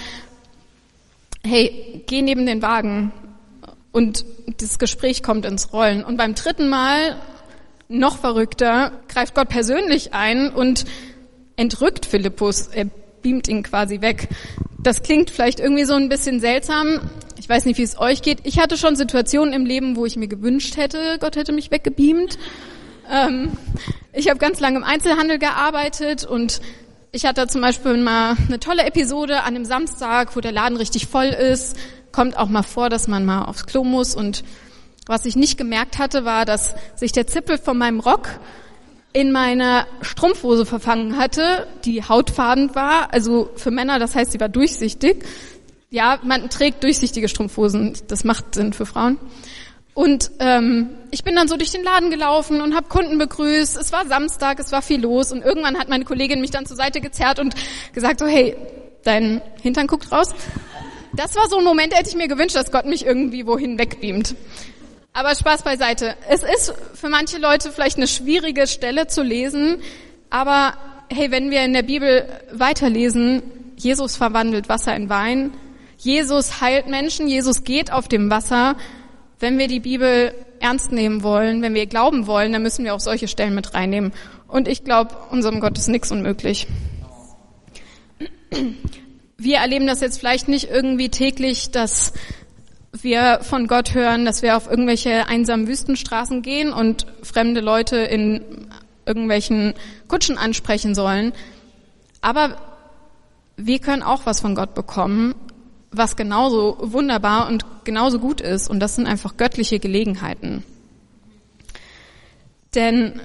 hey, 1.45 2.03
geh 2.07 2.23
neben 2.23 2.47
den 2.47 2.63
Wagen. 2.63 3.13
Und 3.93 4.25
das 4.59 4.79
Gespräch 4.79 5.23
kommt 5.23 5.45
ins 5.45 5.73
Rollen. 5.73 6.05
Und 6.05 6.17
beim 6.17 6.35
dritten 6.35 6.69
Mal, 6.69 7.17
noch 7.89 8.19
verrückter, 8.19 8.93
greift 9.09 9.35
Gott 9.35 9.49
persönlich 9.49 10.15
ein 10.15 10.51
und 10.51 10.85
entrückt 11.57 12.07
Philippus. 12.07 12.69
Er 12.69 12.87
beamt 13.23 13.49
ihn 13.49 13.63
quasi 13.63 14.01
weg. 14.01 14.29
Das 14.79 15.03
klingt 15.03 15.31
vielleicht 15.31 15.61
irgendwie 15.61 15.85
so 15.85 15.95
ein 15.95 16.09
bisschen 16.09 16.41
seltsam. 16.41 17.11
Ich 17.39 17.49
weiß 17.49 17.67
nicht, 17.67 17.79
wie 17.79 17.83
es 17.83 17.99
euch 17.99 18.23
geht. 18.23 18.39
Ich 18.45 18.59
hatte 18.59 18.79
schon 18.79 18.97
Situationen 18.97 19.53
im 19.53 19.67
Leben, 19.67 19.97
wo 19.97 20.07
ich 20.07 20.17
mir 20.17 20.29
gewünscht 20.29 20.77
hätte, 20.77 21.19
Gott 21.21 21.37
hätte 21.37 21.53
mich 21.53 21.71
weggebeamt. 21.71 22.39
Ähm, 23.11 23.53
ich 24.13 24.29
habe 24.29 24.39
ganz 24.39 24.61
lange 24.61 24.79
im 24.79 24.85
Einzelhandel 24.85 25.39
gearbeitet 25.39 26.25
und 26.25 26.61
ich 27.13 27.27
hatte 27.27 27.47
zum 27.47 27.61
Beispiel 27.61 27.99
mal 27.99 28.37
eine 28.49 28.59
tolle 28.59 28.85
Episode 28.85 29.43
an 29.43 29.55
einem 29.55 29.67
Samstag, 29.67 30.35
wo 30.35 30.41
der 30.41 30.53
Laden 30.53 30.79
richtig 30.79 31.07
voll 31.07 31.27
ist. 31.27 31.77
Kommt 32.11 32.39
auch 32.39 32.49
mal 32.49 32.63
vor, 32.63 32.89
dass 32.89 33.07
man 33.07 33.27
mal 33.27 33.45
aufs 33.45 33.67
Klo 33.67 33.85
muss. 33.85 34.15
Und 34.15 34.43
was 35.07 35.27
ich 35.27 35.37
nicht 35.37 35.59
gemerkt 35.59 35.99
hatte, 35.99 36.25
war, 36.25 36.47
dass 36.47 36.75
sich 36.97 37.13
der 37.13 37.27
Zippel 37.27 37.59
von 37.59 37.77
meinem 37.77 38.01
Rock 38.01 38.29
in 39.13 39.31
meiner 39.31 39.87
Strumpfhose 40.01 40.65
verfangen 40.65 41.19
hatte, 41.19 41.67
die 41.85 42.03
hautfarben 42.03 42.75
war. 42.75 43.13
Also 43.13 43.51
für 43.57 43.71
Männer, 43.71 43.99
das 43.99 44.15
heißt, 44.15 44.33
sie 44.33 44.41
war 44.41 44.49
durchsichtig. 44.49 45.23
Ja, 45.91 46.19
man 46.23 46.49
trägt 46.49 46.83
durchsichtige 46.83 47.29
Strumpfhosen. 47.29 47.93
Das 48.09 48.25
macht 48.25 48.55
Sinn 48.55 48.73
für 48.73 48.87
Frauen. 48.87 49.19
Und 49.95 50.31
ähm, 50.39 50.91
ich 51.11 51.23
bin 51.23 51.35
dann 51.35 51.49
so 51.49 51.57
durch 51.57 51.71
den 51.71 51.83
Laden 51.83 52.11
gelaufen 52.11 52.63
und 52.63 52.75
habe 52.75 52.89
Kunden 52.89 53.19
begrüßt. 53.19 53.77
Es 53.77 53.93
war 53.93 54.07
Samstag, 54.07 54.59
es 54.59 54.73
war 54.73 54.81
viel 54.81 55.01
los 55.01 55.33
und 55.33 55.43
irgendwann 55.43 55.79
hat 55.79 55.89
meine 55.89 56.05
Kollegin 56.05 56.41
mich 56.41 56.51
dann 56.51 56.65
zur 56.65 56.77
Seite 56.77 57.01
gezerrt 57.01 57.39
und 57.39 57.55
gesagt 57.93 58.21
so, 58.21 58.27
hey, 58.27 58.57
dein 59.05 59.43
Hintern 59.61 59.87
guckt 59.87 60.11
raus. 60.11 60.35
Das 61.15 61.37
war 61.37 61.47
so 61.49 61.59
ein 61.59 61.65
Moment, 61.65 61.95
hätte 61.95 62.09
ich 62.09 62.17
mir 62.17 62.29
gewünscht, 62.29 62.57
dass 62.57 62.73
Gott 62.73 62.87
mich 62.87 63.05
irgendwie 63.05 63.47
wohin 63.47 63.79
wegbeamt. 63.79 64.35
Aber 65.13 65.35
Spaß 65.35 65.63
beiseite. 65.63 66.17
Es 66.27 66.43
ist 66.43 66.73
für 66.95 67.11
manche 67.11 67.37
Leute 67.37 67.71
vielleicht 67.71 67.99
eine 67.99 68.09
schwierige 68.09 68.67
Stelle 68.67 69.09
zu 69.09 69.23
lesen, 69.23 69.83
aber 70.31 70.73
hey, 71.11 71.31
wenn 71.31 71.51
wir 71.51 71.63
in 71.63 71.75
der 71.75 71.83
Bibel 71.83 72.27
weiterlesen, 72.51 73.43
Jesus 73.77 74.17
verwandelt 74.17 74.71
Wasser 74.71 74.97
in 74.97 75.11
Wein, 75.11 75.53
Jesus 75.99 76.63
heilt 76.63 76.89
Menschen, 76.89 77.29
Jesus 77.29 77.63
geht 77.63 77.93
auf 77.93 78.09
dem 78.09 78.31
Wasser, 78.31 78.77
wenn 79.43 79.59
wir 79.59 79.67
die 79.67 79.81
Bibel 79.81 80.33
ernst 80.61 80.93
nehmen 80.93 81.25
wollen, 81.25 81.63
wenn 81.63 81.75
wir 81.75 81.87
glauben 81.87 82.29
wollen, 82.29 82.53
dann 82.53 82.63
müssen 82.63 82.85
wir 82.85 82.95
auch 82.95 83.01
solche 83.01 83.27
Stellen 83.27 83.57
mit 83.57 83.75
reinnehmen. 83.75 84.13
Und 84.47 84.69
ich 84.69 84.85
glaube, 84.85 85.17
unserem 85.31 85.59
Gott 85.59 85.77
ist 85.77 85.89
nichts 85.89 86.13
unmöglich. 86.13 86.69
Wir 89.37 89.59
erleben 89.59 89.89
das 89.89 90.01
jetzt 90.01 90.21
vielleicht 90.21 90.47
nicht 90.47 90.71
irgendwie 90.71 91.09
täglich, 91.09 91.73
dass 91.73 92.13
wir 92.93 93.41
von 93.43 93.67
Gott 93.67 93.95
hören, 93.95 94.25
dass 94.25 94.43
wir 94.43 94.57
auf 94.57 94.71
irgendwelche 94.71 95.27
einsamen 95.27 95.67
Wüstenstraßen 95.67 96.43
gehen 96.43 96.73
und 96.73 97.07
fremde 97.23 97.61
Leute 97.61 97.97
in 97.97 98.69
irgendwelchen 99.07 99.75
Kutschen 100.07 100.39
ansprechen 100.39 100.95
sollen. 100.95 101.33
Aber 102.21 102.59
wir 103.57 103.81
können 103.81 104.05
auch 104.05 104.25
was 104.25 104.41
von 104.41 104.55
Gott 104.55 104.75
bekommen 104.75 105.35
was 105.93 106.17
genauso 106.17 106.79
wunderbar 106.81 107.49
und 107.49 107.65
genauso 107.85 108.19
gut 108.19 108.41
ist. 108.41 108.69
Und 108.69 108.81
das 108.81 108.97
sind 108.97 109.07
einfach 109.07 109.37
göttliche 109.37 109.79
Gelegenheiten. 109.79 110.65
Denn 112.75 113.21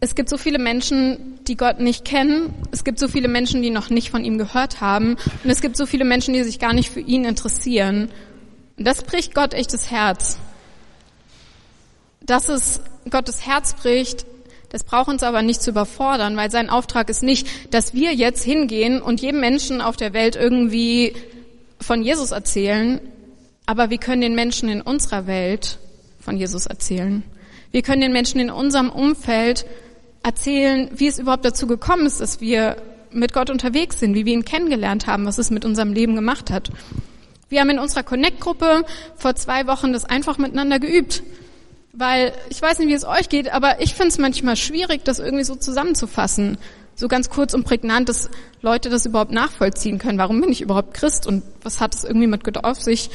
es 0.00 0.14
gibt 0.14 0.28
so 0.28 0.38
viele 0.38 0.60
Menschen, 0.60 1.40
die 1.48 1.56
Gott 1.56 1.80
nicht 1.80 2.04
kennen. 2.04 2.54
Es 2.70 2.84
gibt 2.84 3.00
so 3.00 3.08
viele 3.08 3.26
Menschen, 3.26 3.62
die 3.62 3.70
noch 3.70 3.90
nicht 3.90 4.10
von 4.10 4.24
ihm 4.24 4.38
gehört 4.38 4.80
haben. 4.80 5.16
Und 5.42 5.50
es 5.50 5.60
gibt 5.60 5.76
so 5.76 5.86
viele 5.86 6.04
Menschen, 6.04 6.34
die 6.34 6.44
sich 6.44 6.60
gar 6.60 6.72
nicht 6.72 6.90
für 6.90 7.00
ihn 7.00 7.24
interessieren. 7.24 8.10
Und 8.76 8.86
das 8.86 9.02
bricht 9.02 9.34
Gott 9.34 9.54
echtes 9.54 9.90
Herz. 9.90 10.38
Dass 12.20 12.48
es 12.48 12.80
Gottes 13.10 13.44
Herz 13.44 13.74
bricht, 13.74 14.24
das 14.68 14.84
braucht 14.84 15.08
uns 15.08 15.22
aber 15.22 15.42
nicht 15.42 15.62
zu 15.62 15.70
überfordern, 15.70 16.36
weil 16.36 16.50
sein 16.50 16.68
Auftrag 16.68 17.08
ist 17.08 17.22
nicht, 17.22 17.74
dass 17.74 17.94
wir 17.94 18.14
jetzt 18.14 18.44
hingehen 18.44 19.00
und 19.00 19.20
jedem 19.20 19.40
Menschen 19.40 19.80
auf 19.80 19.96
der 19.96 20.12
Welt 20.12 20.36
irgendwie 20.36 21.14
von 21.80 22.02
Jesus 22.02 22.30
erzählen, 22.30 23.00
aber 23.66 23.90
wir 23.90 23.98
können 23.98 24.20
den 24.20 24.34
Menschen 24.34 24.68
in 24.68 24.80
unserer 24.80 25.26
Welt 25.26 25.78
von 26.20 26.36
Jesus 26.36 26.66
erzählen. 26.66 27.22
Wir 27.70 27.82
können 27.82 28.00
den 28.00 28.12
Menschen 28.12 28.40
in 28.40 28.50
unserem 28.50 28.90
Umfeld 28.90 29.66
erzählen, 30.22 30.90
wie 30.94 31.06
es 31.06 31.18
überhaupt 31.18 31.44
dazu 31.44 31.66
gekommen 31.66 32.06
ist, 32.06 32.20
dass 32.20 32.40
wir 32.40 32.76
mit 33.10 33.32
Gott 33.32 33.50
unterwegs 33.50 34.00
sind, 34.00 34.14
wie 34.14 34.26
wir 34.26 34.34
ihn 34.34 34.44
kennengelernt 34.44 35.06
haben, 35.06 35.26
was 35.26 35.38
es 35.38 35.50
mit 35.50 35.64
unserem 35.64 35.92
Leben 35.92 36.14
gemacht 36.14 36.50
hat. 36.50 36.70
Wir 37.48 37.60
haben 37.60 37.70
in 37.70 37.78
unserer 37.78 38.02
Connect-Gruppe 38.02 38.84
vor 39.16 39.34
zwei 39.34 39.66
Wochen 39.66 39.92
das 39.92 40.04
einfach 40.04 40.38
miteinander 40.38 40.78
geübt. 40.78 41.22
Weil 41.94 42.32
ich 42.50 42.60
weiß 42.60 42.78
nicht, 42.78 42.88
wie 42.88 42.94
es 42.94 43.04
euch 43.04 43.28
geht, 43.28 43.52
aber 43.52 43.80
ich 43.80 43.94
finde 43.94 44.08
es 44.08 44.18
manchmal 44.18 44.56
schwierig, 44.56 45.04
das 45.04 45.18
irgendwie 45.18 45.44
so 45.44 45.56
zusammenzufassen 45.56 46.58
so 46.98 47.06
ganz 47.06 47.30
kurz 47.30 47.54
und 47.54 47.64
prägnant, 47.64 48.08
dass 48.08 48.28
Leute 48.60 48.90
das 48.90 49.06
überhaupt 49.06 49.30
nachvollziehen 49.30 49.98
können. 49.98 50.18
Warum 50.18 50.40
bin 50.40 50.50
ich 50.50 50.60
überhaupt 50.60 50.94
Christ 50.94 51.28
und 51.28 51.44
was 51.62 51.80
hat 51.80 51.94
es 51.94 52.02
irgendwie 52.02 52.26
mit 52.26 52.42
Gott 52.42 52.64
auf 52.64 52.82
sich? 52.82 53.10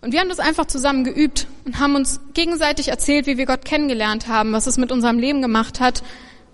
Und 0.00 0.12
wir 0.12 0.20
haben 0.20 0.28
das 0.28 0.38
einfach 0.38 0.66
zusammen 0.66 1.02
geübt 1.02 1.48
und 1.64 1.80
haben 1.80 1.96
uns 1.96 2.20
gegenseitig 2.34 2.88
erzählt, 2.88 3.26
wie 3.26 3.36
wir 3.36 3.46
Gott 3.46 3.64
kennengelernt 3.64 4.28
haben, 4.28 4.52
was 4.52 4.68
es 4.68 4.78
mit 4.78 4.92
unserem 4.92 5.18
Leben 5.18 5.42
gemacht 5.42 5.80
hat 5.80 6.04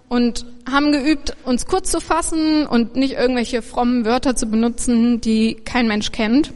und 0.09 0.47
haben 0.71 0.90
geübt, 0.90 1.37
uns 1.44 1.66
kurz 1.66 1.90
zu 1.90 2.00
fassen 2.00 2.66
und 2.66 2.97
nicht 2.97 3.12
irgendwelche 3.12 3.61
frommen 3.61 4.06
Wörter 4.06 4.35
zu 4.35 4.47
benutzen, 4.47 5.21
die 5.21 5.56
kein 5.56 5.87
Mensch 5.87 6.12
kennt. 6.12 6.54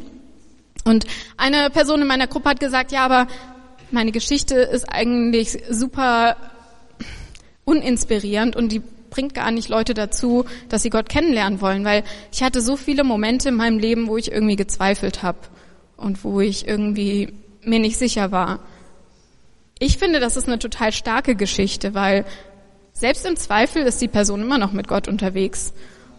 Und 0.84 1.04
eine 1.36 1.68
Person 1.68 2.00
in 2.00 2.06
meiner 2.06 2.28
Gruppe 2.28 2.48
hat 2.48 2.60
gesagt, 2.60 2.92
ja, 2.92 3.04
aber 3.04 3.26
meine 3.90 4.12
Geschichte 4.12 4.54
ist 4.54 4.86
eigentlich 4.90 5.58
super 5.68 6.36
uninspirierend 7.66 8.56
und 8.56 8.72
die 8.72 8.80
bringt 9.10 9.34
gar 9.34 9.50
nicht 9.50 9.68
Leute 9.68 9.94
dazu, 9.94 10.44
dass 10.68 10.82
sie 10.82 10.90
Gott 10.90 11.08
kennenlernen 11.08 11.60
wollen, 11.60 11.84
weil 11.84 12.04
ich 12.32 12.42
hatte 12.42 12.60
so 12.60 12.76
viele 12.76 13.04
Momente 13.04 13.50
in 13.50 13.56
meinem 13.56 13.78
Leben, 13.78 14.08
wo 14.08 14.16
ich 14.16 14.32
irgendwie 14.32 14.56
gezweifelt 14.56 15.22
habe 15.22 15.38
und 15.96 16.24
wo 16.24 16.40
ich 16.40 16.66
irgendwie 16.66 17.32
mir 17.62 17.78
nicht 17.78 17.98
sicher 17.98 18.32
war. 18.32 18.60
Ich 19.78 19.98
finde, 19.98 20.20
das 20.20 20.36
ist 20.36 20.48
eine 20.48 20.58
total 20.58 20.92
starke 20.92 21.36
Geschichte, 21.36 21.94
weil 21.94 22.24
selbst 22.92 23.24
im 23.26 23.36
Zweifel 23.36 23.82
ist 23.82 24.00
die 24.00 24.08
Person 24.08 24.42
immer 24.42 24.58
noch 24.58 24.72
mit 24.72 24.88
Gott 24.88 25.06
unterwegs. 25.06 25.72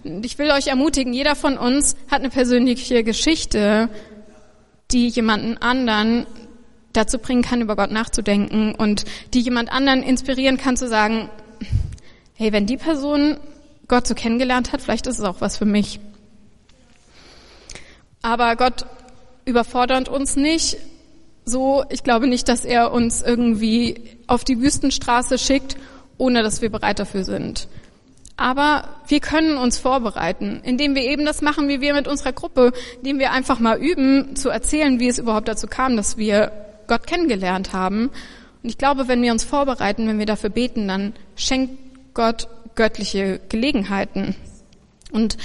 Und 0.03 0.25
ich 0.25 0.37
will 0.37 0.51
euch 0.51 0.67
ermutigen, 0.67 1.13
jeder 1.13 1.35
von 1.35 1.57
uns 1.57 1.97
hat 2.09 2.19
eine 2.19 2.29
persönliche 2.29 3.03
Geschichte, 3.03 3.89
die 4.91 5.09
jemanden 5.09 5.57
anderen 5.57 6.25
dazu 6.93 7.19
bringen 7.19 7.41
kann, 7.41 7.61
über 7.61 7.75
Gott 7.75 7.91
nachzudenken 7.91 8.73
und 8.73 9.05
die 9.33 9.41
jemand 9.41 9.71
anderen 9.71 10.01
inspirieren 10.01 10.57
kann 10.57 10.77
zu 10.77 10.87
sagen, 10.87 11.29
hey, 12.39 12.53
wenn 12.53 12.65
die 12.65 12.77
Person 12.77 13.37
Gott 13.89 14.07
so 14.07 14.15
kennengelernt 14.15 14.71
hat, 14.71 14.81
vielleicht 14.81 15.07
ist 15.07 15.19
es 15.19 15.25
auch 15.25 15.41
was 15.41 15.57
für 15.57 15.65
mich. 15.65 15.99
Aber 18.21 18.55
Gott 18.55 18.85
überfordert 19.43 20.07
uns 20.07 20.37
nicht 20.37 20.77
so. 21.43 21.83
Ich 21.89 22.03
glaube 22.03 22.27
nicht, 22.27 22.47
dass 22.47 22.63
er 22.63 22.93
uns 22.93 23.21
irgendwie 23.21 24.17
auf 24.25 24.45
die 24.45 24.61
Wüstenstraße 24.61 25.37
schickt, 25.37 25.75
ohne 26.17 26.41
dass 26.41 26.61
wir 26.61 26.69
bereit 26.69 26.99
dafür 26.99 27.25
sind. 27.25 27.67
Aber 28.37 28.87
wir 29.09 29.19
können 29.19 29.57
uns 29.57 29.77
vorbereiten, 29.77 30.61
indem 30.63 30.95
wir 30.95 31.03
eben 31.03 31.25
das 31.25 31.41
machen, 31.41 31.67
wie 31.67 31.81
wir 31.81 31.93
mit 31.93 32.07
unserer 32.07 32.31
Gruppe, 32.31 32.71
indem 32.99 33.19
wir 33.19 33.33
einfach 33.33 33.59
mal 33.59 33.77
üben, 33.77 34.37
zu 34.37 34.47
erzählen, 34.47 35.01
wie 35.01 35.09
es 35.09 35.19
überhaupt 35.19 35.49
dazu 35.49 35.67
kam, 35.67 35.97
dass 35.97 36.15
wir 36.15 36.53
Gott 36.87 37.05
kennengelernt 37.05 37.73
haben. 37.73 38.11
Und 38.63 38.69
ich 38.69 38.77
glaube, 38.77 39.09
wenn 39.09 39.21
wir 39.21 39.33
uns 39.33 39.43
vorbereiten, 39.43 40.07
wenn 40.07 40.19
wir 40.19 40.25
dafür 40.25 40.49
beten, 40.49 40.87
dann 40.87 41.13
schenkt 41.35 41.88
Gott 42.13 42.47
göttliche 42.75 43.39
Gelegenheiten. 43.49 44.35
Und 45.11 45.37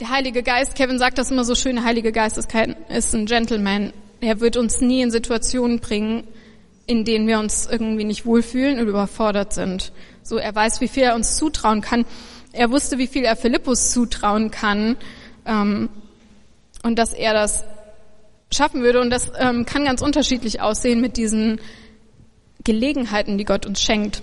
der 0.00 0.10
Heilige 0.10 0.42
Geist, 0.42 0.74
Kevin 0.74 0.98
sagt 0.98 1.18
das 1.18 1.30
immer 1.30 1.44
so 1.44 1.54
schön, 1.54 1.76
der 1.76 1.84
Heilige 1.84 2.12
Geist 2.12 2.36
ist, 2.36 2.48
kein, 2.48 2.76
ist 2.88 3.14
ein 3.14 3.26
Gentleman. 3.26 3.92
Er 4.20 4.40
wird 4.40 4.56
uns 4.56 4.80
nie 4.80 5.02
in 5.02 5.10
Situationen 5.10 5.80
bringen, 5.80 6.24
in 6.86 7.04
denen 7.04 7.26
wir 7.26 7.38
uns 7.38 7.66
irgendwie 7.70 8.04
nicht 8.04 8.26
wohlfühlen 8.26 8.78
und 8.78 8.88
überfordert 8.88 9.52
sind. 9.52 9.92
So, 10.22 10.36
er 10.36 10.54
weiß, 10.54 10.80
wie 10.80 10.88
viel 10.88 11.04
er 11.04 11.14
uns 11.14 11.36
zutrauen 11.36 11.80
kann. 11.80 12.04
Er 12.52 12.70
wusste, 12.70 12.98
wie 12.98 13.06
viel 13.06 13.24
er 13.24 13.36
Philippus 13.36 13.90
zutrauen 13.92 14.50
kann 14.50 14.96
ähm, 15.44 15.88
und 16.82 16.98
dass 16.98 17.12
er 17.12 17.32
das 17.34 17.64
schaffen 18.52 18.82
würde. 18.82 19.00
Und 19.00 19.10
das 19.10 19.30
ähm, 19.38 19.64
kann 19.66 19.84
ganz 19.84 20.02
unterschiedlich 20.02 20.60
aussehen 20.60 21.00
mit 21.00 21.16
diesen 21.16 21.60
Gelegenheiten, 22.64 23.38
die 23.38 23.44
Gott 23.44 23.66
uns 23.66 23.80
schenkt. 23.80 24.22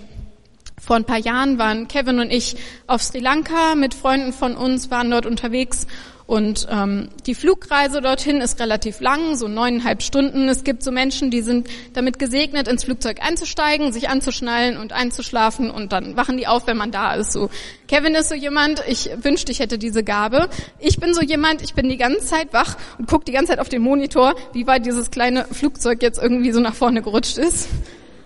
Vor 0.85 0.97
ein 0.97 1.05
paar 1.05 1.17
Jahren 1.17 1.57
waren 1.59 1.87
Kevin 1.87 2.19
und 2.19 2.29
ich 2.29 2.57
auf 2.87 3.01
Sri 3.01 3.19
Lanka 3.19 3.75
mit 3.75 3.93
Freunden 3.93 4.33
von 4.33 4.57
uns, 4.57 4.91
waren 4.91 5.09
dort 5.09 5.25
unterwegs 5.25 5.87
Und 6.25 6.67
ähm, 6.69 7.09
die 7.25 7.35
Flugreise 7.35 8.01
dorthin 8.01 8.41
ist 8.41 8.59
relativ 8.59 9.01
lang, 9.01 9.35
so 9.35 9.47
neuneinhalb 9.47 10.01
Stunden. 10.01 10.47
Es 10.47 10.63
gibt 10.63 10.83
so 10.83 10.91
Menschen, 10.91 11.31
die 11.31 11.41
sind 11.41 11.67
damit 11.93 12.17
gesegnet, 12.17 12.67
ins 12.67 12.85
Flugzeug 12.85 13.21
einzusteigen, 13.21 13.91
sich 13.91 14.09
anzuschnallen 14.09 14.77
und 14.77 14.93
einzuschlafen 14.93 15.69
und 15.69 15.91
dann 15.91 16.15
wachen 16.15 16.37
die 16.37 16.47
auf, 16.47 16.65
wenn 16.65 16.77
man 16.77 16.91
da 16.91 17.13
ist. 17.15 17.33
So 17.33 17.49
Kevin 17.87 18.15
ist 18.15 18.29
so 18.29 18.35
jemand, 18.35 18.83
ich 18.87 19.09
wünschte, 19.21 19.51
ich 19.51 19.59
hätte 19.59 19.77
diese 19.77 20.03
Gabe. 20.03 20.49
Ich 20.79 20.97
bin 20.97 21.13
so 21.13 21.21
jemand, 21.21 21.61
ich 21.61 21.73
bin 21.73 21.89
die 21.89 21.97
ganze 21.97 22.25
Zeit 22.25 22.53
wach 22.53 22.77
und 22.97 23.07
gucke 23.07 23.25
die 23.25 23.33
ganze 23.33 23.51
Zeit 23.51 23.59
auf 23.59 23.69
den 23.69 23.81
Monitor, 23.81 24.35
wie 24.53 24.65
weit 24.65 24.85
dieses 24.85 25.11
kleine 25.11 25.45
Flugzeug 25.51 26.01
jetzt 26.01 26.21
irgendwie 26.21 26.51
so 26.51 26.61
nach 26.61 26.75
vorne 26.75 27.01
gerutscht 27.01 27.37
ist. 27.37 27.67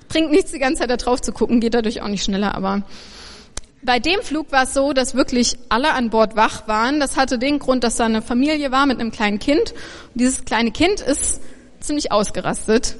Bringt 0.09 0.31
nichts, 0.31 0.51
die 0.51 0.59
ganze 0.59 0.81
Zeit 0.81 0.89
da 0.89 0.97
drauf 0.97 1.21
zu 1.21 1.31
gucken, 1.31 1.59
geht 1.59 1.73
dadurch 1.73 2.01
auch 2.01 2.07
nicht 2.07 2.23
schneller, 2.23 2.55
aber 2.55 2.83
bei 3.83 3.99
dem 3.99 4.21
Flug 4.21 4.51
war 4.51 4.63
es 4.63 4.73
so, 4.73 4.91
dass 4.91 5.15
wirklich 5.15 5.57
alle 5.69 5.93
an 5.93 6.09
Bord 6.09 6.35
wach 6.35 6.67
waren. 6.67 6.99
Das 6.99 7.15
hatte 7.15 7.37
den 7.37 7.59
Grund, 7.59 7.83
dass 7.83 7.95
da 7.95 8.05
eine 8.05 8.21
Familie 8.21 8.71
war 8.71 8.85
mit 8.85 8.99
einem 8.99 9.11
kleinen 9.11 9.39
Kind. 9.39 9.71
Und 9.71 10.21
dieses 10.21 10.45
kleine 10.45 10.71
Kind 10.71 10.99
ist 10.99 11.41
ziemlich 11.79 12.11
ausgerastet. 12.11 12.95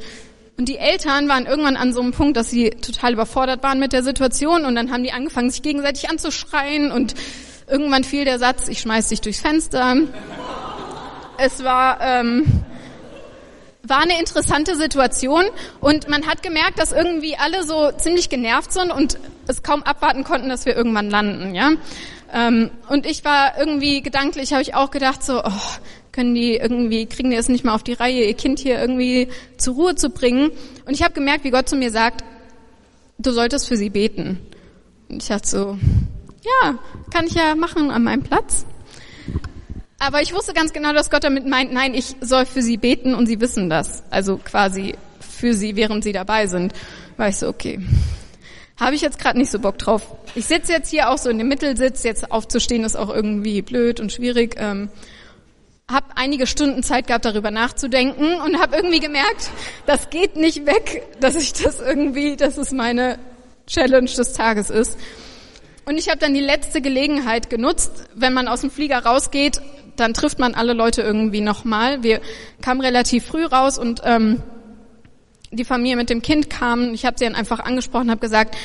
Und 0.58 0.70
die 0.70 0.78
Eltern 0.78 1.28
waren 1.28 1.46
irgendwann 1.46 1.78
an 1.78 1.94
so 1.94 2.02
einem 2.02 2.14
Punkt, 2.14 2.38
dass 2.38 2.50
sie 2.50 2.70
total 2.70 3.14
überfordert 3.14 3.64
waren 3.64 3.80
mit 3.80 3.94
der 3.94 4.02
Situation 4.02 4.66
und 4.66 4.76
dann 4.76 4.92
haben 4.92 5.04
die 5.04 5.12
angefangen, 5.12 5.52
sich 5.52 5.62
gegenseitig 5.62 6.10
anzuschreien 6.10 6.92
und 6.92 7.14
irgendwann 7.68 8.04
fiel 8.04 8.26
der 8.26 8.40
Satz, 8.40 8.68
ich 8.68 8.80
schmeiß 8.80 9.10
dich 9.10 9.22
durchs 9.22 9.40
Fenster. 9.40 9.96
Es 11.38 11.64
war 11.64 12.00
ähm, 12.02 12.46
war 13.88 14.02
eine 14.02 14.20
interessante 14.20 14.76
Situation 14.76 15.46
und 15.82 16.10
man 16.10 16.28
hat 16.28 16.44
gemerkt, 16.44 16.80
dass 16.80 16.92
irgendwie 16.92 17.36
alle 17.38 17.64
so 17.64 17.92
ziemlich 17.92 18.30
genervt 18.30 18.72
sind 18.74 18.92
und 18.92 19.18
es 19.48 19.64
kaum 19.64 19.84
abwarten 19.84 20.24
konnten, 20.24 20.50
dass 20.50 20.66
wir 20.66 20.76
irgendwann 20.76 21.10
landen, 21.10 21.56
ja. 21.56 21.72
Ähm, 22.34 22.72
und 22.90 23.06
ich 23.06 23.24
war 23.24 23.58
irgendwie 23.58 24.02
gedanklich, 24.02 24.52
habe 24.52 24.62
ich 24.62 24.76
auch 24.76 24.92
gedacht 24.92 25.24
so, 25.24 25.42
oh, 25.44 25.62
können 26.12 26.34
die 26.34 26.56
irgendwie, 26.56 27.06
kriegen 27.06 27.30
die 27.30 27.38
es 27.38 27.48
nicht 27.48 27.64
mal 27.64 27.76
auf 27.76 27.84
die 27.84 27.94
Reihe, 27.94 28.26
ihr 28.26 28.34
Kind 28.34 28.60
hier 28.60 28.80
irgendwie 28.80 29.30
zur 29.58 29.76
Ruhe 29.76 29.96
zu 29.96 30.10
bringen. 30.10 30.52
Und 30.86 30.94
ich 30.94 31.04
habe 31.04 31.14
gemerkt, 31.14 31.44
wie 31.44 31.52
Gott 31.52 31.70
zu 31.70 31.76
mir 31.76 31.92
sagt, 31.92 32.24
du 33.20 33.32
solltest 33.32 33.68
für 33.68 33.78
sie 33.78 33.90
beten. 33.90 34.40
Und 35.10 35.22
ich 35.22 35.30
dachte 35.30 35.48
so, 35.48 35.78
ja, 36.44 36.80
kann 37.14 37.28
ich 37.28 37.34
ja 37.34 37.56
machen 37.56 37.92
an 37.92 38.04
meinem 38.04 38.24
Platz. 38.24 38.66
Aber 40.00 40.22
ich 40.22 40.34
wusste 40.34 40.54
ganz 40.54 40.74
genau, 40.74 40.94
dass 40.94 41.10
Gott 41.10 41.24
damit 41.24 41.48
meint, 41.48 41.74
nein, 41.74 41.94
ich 41.94 42.16
soll 42.22 42.46
für 42.46 42.62
sie 42.62 42.78
beten 42.78 43.16
und 43.16 43.26
sie 43.26 43.42
wissen 43.42 43.70
das. 43.70 44.04
Also 44.10 44.38
quasi 44.38 44.94
für 45.20 45.54
sie, 45.54 45.76
während 45.76 46.04
sie 46.04 46.12
dabei 46.12 46.48
sind. 46.48 46.74
War 47.18 47.30
ich 47.30 47.38
so, 47.38 47.48
okay. 47.48 47.80
Habe 48.80 48.96
ich 48.96 49.02
jetzt 49.02 49.18
gerade 49.18 49.40
nicht 49.40 49.50
so 49.50 49.58
Bock 49.58 49.80
drauf. 49.80 50.04
Ich 50.36 50.46
sitze 50.46 50.72
jetzt 50.72 50.90
hier 50.92 51.10
auch 51.10 51.18
so 51.18 51.32
in 51.32 51.40
dem 51.40 51.48
Mittelsitz, 51.48 52.04
jetzt 52.04 52.32
aufzustehen 52.32 52.84
ist 52.84 52.96
auch 52.96 53.10
irgendwie 53.10 53.64
blöd 53.64 54.00
und 54.00 54.12
schwierig. 54.12 54.56
Ähm, 54.60 54.90
hab 55.90 56.12
einige 56.16 56.46
Stunden 56.46 56.84
Zeit 56.84 57.08
gehabt, 57.08 57.26
darüber 57.26 57.50
nachzudenken 57.50 58.40
und 58.42 58.60
habe 58.60 58.76
irgendwie 58.76 59.00
gemerkt, 59.00 59.50
das 59.88 60.10
geht 60.12 60.36
nicht 60.36 60.66
weg, 60.68 61.08
dass 61.22 61.36
ich 61.36 61.54
das 61.54 61.80
irgendwie, 61.80 62.36
dass 62.36 62.58
es 62.58 62.72
meine 62.72 63.18
Challenge 63.66 64.10
des 64.10 64.34
Tages 64.34 64.70
ist. 64.70 65.00
Und 65.86 65.98
ich 65.98 66.10
habe 66.10 66.20
dann 66.20 66.34
die 66.34 66.42
letzte 66.42 66.82
Gelegenheit 66.82 67.50
genutzt, 67.50 67.92
wenn 68.14 68.34
man 68.34 68.48
aus 68.50 68.62
dem 68.62 68.70
Flieger 68.70 69.00
rausgeht, 69.00 69.62
dann 70.00 70.14
trifft 70.14 70.40
man 70.40 70.54
alle 70.54 70.74
Leute 70.74 71.02
irgendwie 71.02 71.42
nochmal. 71.42 72.04
Wir 72.04 72.22
kamen 72.62 72.82
relativ 72.82 73.26
früh 73.26 73.46
raus 73.46 73.78
und 73.78 74.02
ähm, 74.04 74.42
die 75.52 75.66
Familie 75.66 75.96
mit 75.96 76.10
dem 76.10 76.22
Kind 76.22 76.50
kam. 76.50 76.94
Ich 76.94 77.06
habe 77.06 77.18
sie 77.18 77.26
dann 77.26 77.36
einfach 77.36 77.60
angesprochen, 77.60 78.10
habe 78.12 78.22
gesagt, 78.22 78.56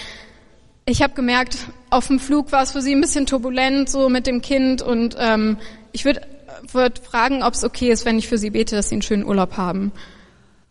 ich 0.84 1.02
habe 1.02 1.14
gemerkt, 1.14 1.58
auf 1.90 2.08
dem 2.08 2.18
Flug 2.18 2.50
war 2.52 2.62
es 2.62 2.72
für 2.72 2.82
sie 2.82 2.94
ein 2.94 3.00
bisschen 3.00 3.26
turbulent 3.26 3.88
so 3.88 4.08
mit 4.08 4.26
dem 4.26 4.42
Kind 4.42 4.82
und 4.82 5.16
ähm, 5.18 5.58
ich 5.92 6.04
würde 6.04 6.22
würd 6.70 6.98
fragen, 6.98 7.42
ob 7.42 7.54
es 7.54 7.64
okay 7.64 7.90
ist, 7.90 8.04
wenn 8.04 8.18
ich 8.18 8.28
für 8.28 8.38
sie 8.38 8.50
bete, 8.50 8.76
dass 8.76 8.88
sie 8.88 8.96
einen 8.96 9.02
schönen 9.02 9.24
Urlaub 9.24 9.56
haben. 9.56 9.92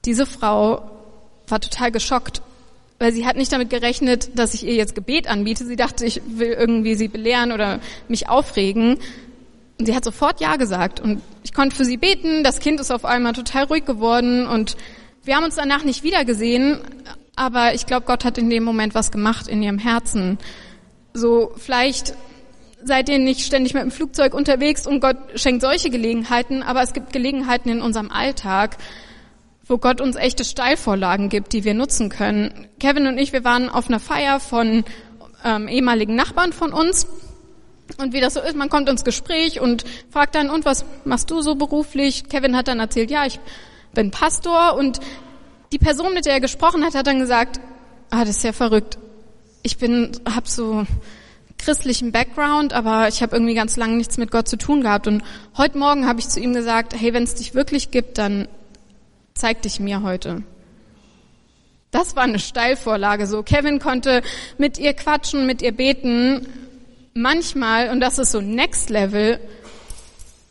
Diese 0.06 0.26
Frau 0.26 0.90
war 1.48 1.60
total 1.60 1.92
geschockt, 1.92 2.42
weil 3.00 3.14
sie 3.14 3.26
hat 3.26 3.36
nicht 3.36 3.52
damit 3.52 3.70
gerechnet, 3.70 4.38
dass 4.38 4.54
ich 4.54 4.66
ihr 4.66 4.76
jetzt 4.76 4.96
Gebet 4.96 5.28
anbiete. 5.28 5.66
Sie 5.66 5.76
dachte, 5.76 6.06
ich 6.06 6.22
will 6.28 6.52
irgendwie 6.52 6.96
sie 6.96 7.08
belehren 7.08 7.52
oder 7.52 7.80
mich 8.08 8.30
aufregen. 8.30 8.98
Und 9.82 9.88
sie 9.88 9.96
hat 9.96 10.04
sofort 10.04 10.40
Ja 10.40 10.58
gesagt 10.58 11.00
und 11.00 11.24
ich 11.42 11.56
konnte 11.56 11.76
für 11.76 11.86
sie 11.86 11.98
beten. 11.98 12.44
Das 12.44 12.60
Kind 12.60 12.80
ist 12.80 12.92
auf 12.92 13.04
einmal 13.04 13.34
total 13.34 13.64
ruhig 13.64 13.84
geworden 13.84 14.46
und 14.46 14.78
wir 15.24 15.36
haben 15.36 15.44
uns 15.44 15.56
danach 15.56 15.84
nicht 15.84 16.04
wiedergesehen, 16.04 16.82
aber 17.36 17.74
ich 17.74 17.88
glaube, 17.88 18.06
Gott 18.06 18.24
hat 18.24 18.38
in 18.38 18.52
dem 18.52 18.64
Moment 18.64 18.94
was 18.94 19.10
gemacht 19.12 19.48
in 19.48 19.64
ihrem 19.64 19.80
Herzen. 19.80 20.38
So 21.16 21.52
vielleicht 21.58 22.14
seid 22.84 23.10
ihr 23.10 23.18
nicht 23.18 23.40
ständig 23.40 23.74
mit 23.74 23.82
dem 23.82 23.90
Flugzeug 23.90 24.36
unterwegs 24.36 24.86
und 24.86 25.00
Gott 25.00 25.18
schenkt 25.34 25.64
solche 25.64 25.90
Gelegenheiten, 25.90 26.62
aber 26.62 26.84
es 26.84 26.94
gibt 26.94 27.12
Gelegenheiten 27.12 27.70
in 27.70 27.82
unserem 27.82 28.12
Alltag, 28.12 28.78
wo 29.66 29.80
Gott 29.80 30.00
uns 30.00 30.16
echte 30.16 30.44
Steilvorlagen 30.44 31.30
gibt, 31.30 31.54
die 31.54 31.64
wir 31.64 31.74
nutzen 31.74 32.10
können. 32.10 32.68
Kevin 32.80 33.08
und 33.08 33.18
ich, 33.18 33.34
wir 33.34 33.44
waren 33.44 33.68
auf 33.68 33.90
einer 33.90 34.00
Feier 34.00 34.40
von 34.40 34.84
ähm, 35.44 35.68
ehemaligen 35.68 36.14
Nachbarn 36.14 36.54
von 36.54 36.72
uns 36.72 37.08
und 37.98 38.14
wie 38.14 38.22
das 38.22 38.34
so 38.34 38.42
ist, 38.42 38.56
man 38.56 38.70
kommt 38.70 38.90
ins 38.90 39.04
Gespräch 39.04 39.60
und 39.60 39.84
fragt 40.10 40.36
dann, 40.36 40.50
und 40.50 40.66
was 40.66 40.86
machst 41.06 41.30
du 41.32 41.42
so 41.42 41.56
beruflich? 41.56 42.30
Kevin 42.30 42.56
hat 42.56 42.68
dann 42.68 42.80
erzählt, 42.80 43.12
ja, 43.12 43.26
ich 43.26 43.40
bin 43.94 44.12
Pastor 44.12 44.76
und 44.76 45.00
die 45.72 45.80
Person, 45.80 46.14
mit 46.14 46.26
der 46.26 46.34
er 46.34 46.42
gesprochen 46.42 46.84
hat, 46.84 46.96
hat 46.96 47.08
dann 47.08 47.20
gesagt, 47.20 47.60
ah, 48.10 48.26
das 48.26 48.38
ist 48.38 48.44
ja 48.44 48.54
verrückt. 48.54 48.98
Ich 49.64 49.78
bin, 49.78 50.12
hab 50.26 50.48
so 50.48 50.86
christlichen 51.58 52.12
Background, 52.12 52.74
aber 52.74 53.08
ich 53.08 53.22
habe 53.22 53.36
irgendwie 53.36 53.54
ganz 53.54 53.78
lange 53.78 53.96
nichts 53.96 54.18
mit 54.18 54.32
Gott 54.32 54.48
zu 54.48 54.58
tun 54.58 54.82
gehabt. 54.82 55.08
Und 55.08 55.24
heute 55.58 55.78
Morgen 55.78 56.08
habe 56.08 56.20
ich 56.20 56.28
zu 56.28 56.40
ihm 56.40 56.54
gesagt, 56.54 56.94
hey, 57.00 57.14
wenn 57.14 57.24
es 57.24 57.36
dich 57.36 57.54
wirklich 57.54 57.92
gibt, 57.92 58.18
dann 58.18 58.48
zeig 59.34 59.62
dich 59.62 59.80
mir 59.80 60.02
heute. 60.02 60.44
Das 61.92 62.16
war 62.16 62.24
eine 62.24 62.40
Steilvorlage 62.40 63.28
so. 63.28 63.44
Kevin 63.44 63.80
konnte 63.80 64.22
mit 64.58 64.80
ihr 64.80 64.94
quatschen, 64.94 65.46
mit 65.46 65.62
ihr 65.62 65.74
beten 65.74 66.48
manchmal, 67.14 67.90
und 67.90 68.00
das 68.00 68.20
ist 68.20 68.32
so 68.32 68.42
Next 68.42 68.90
Level, 68.90 69.40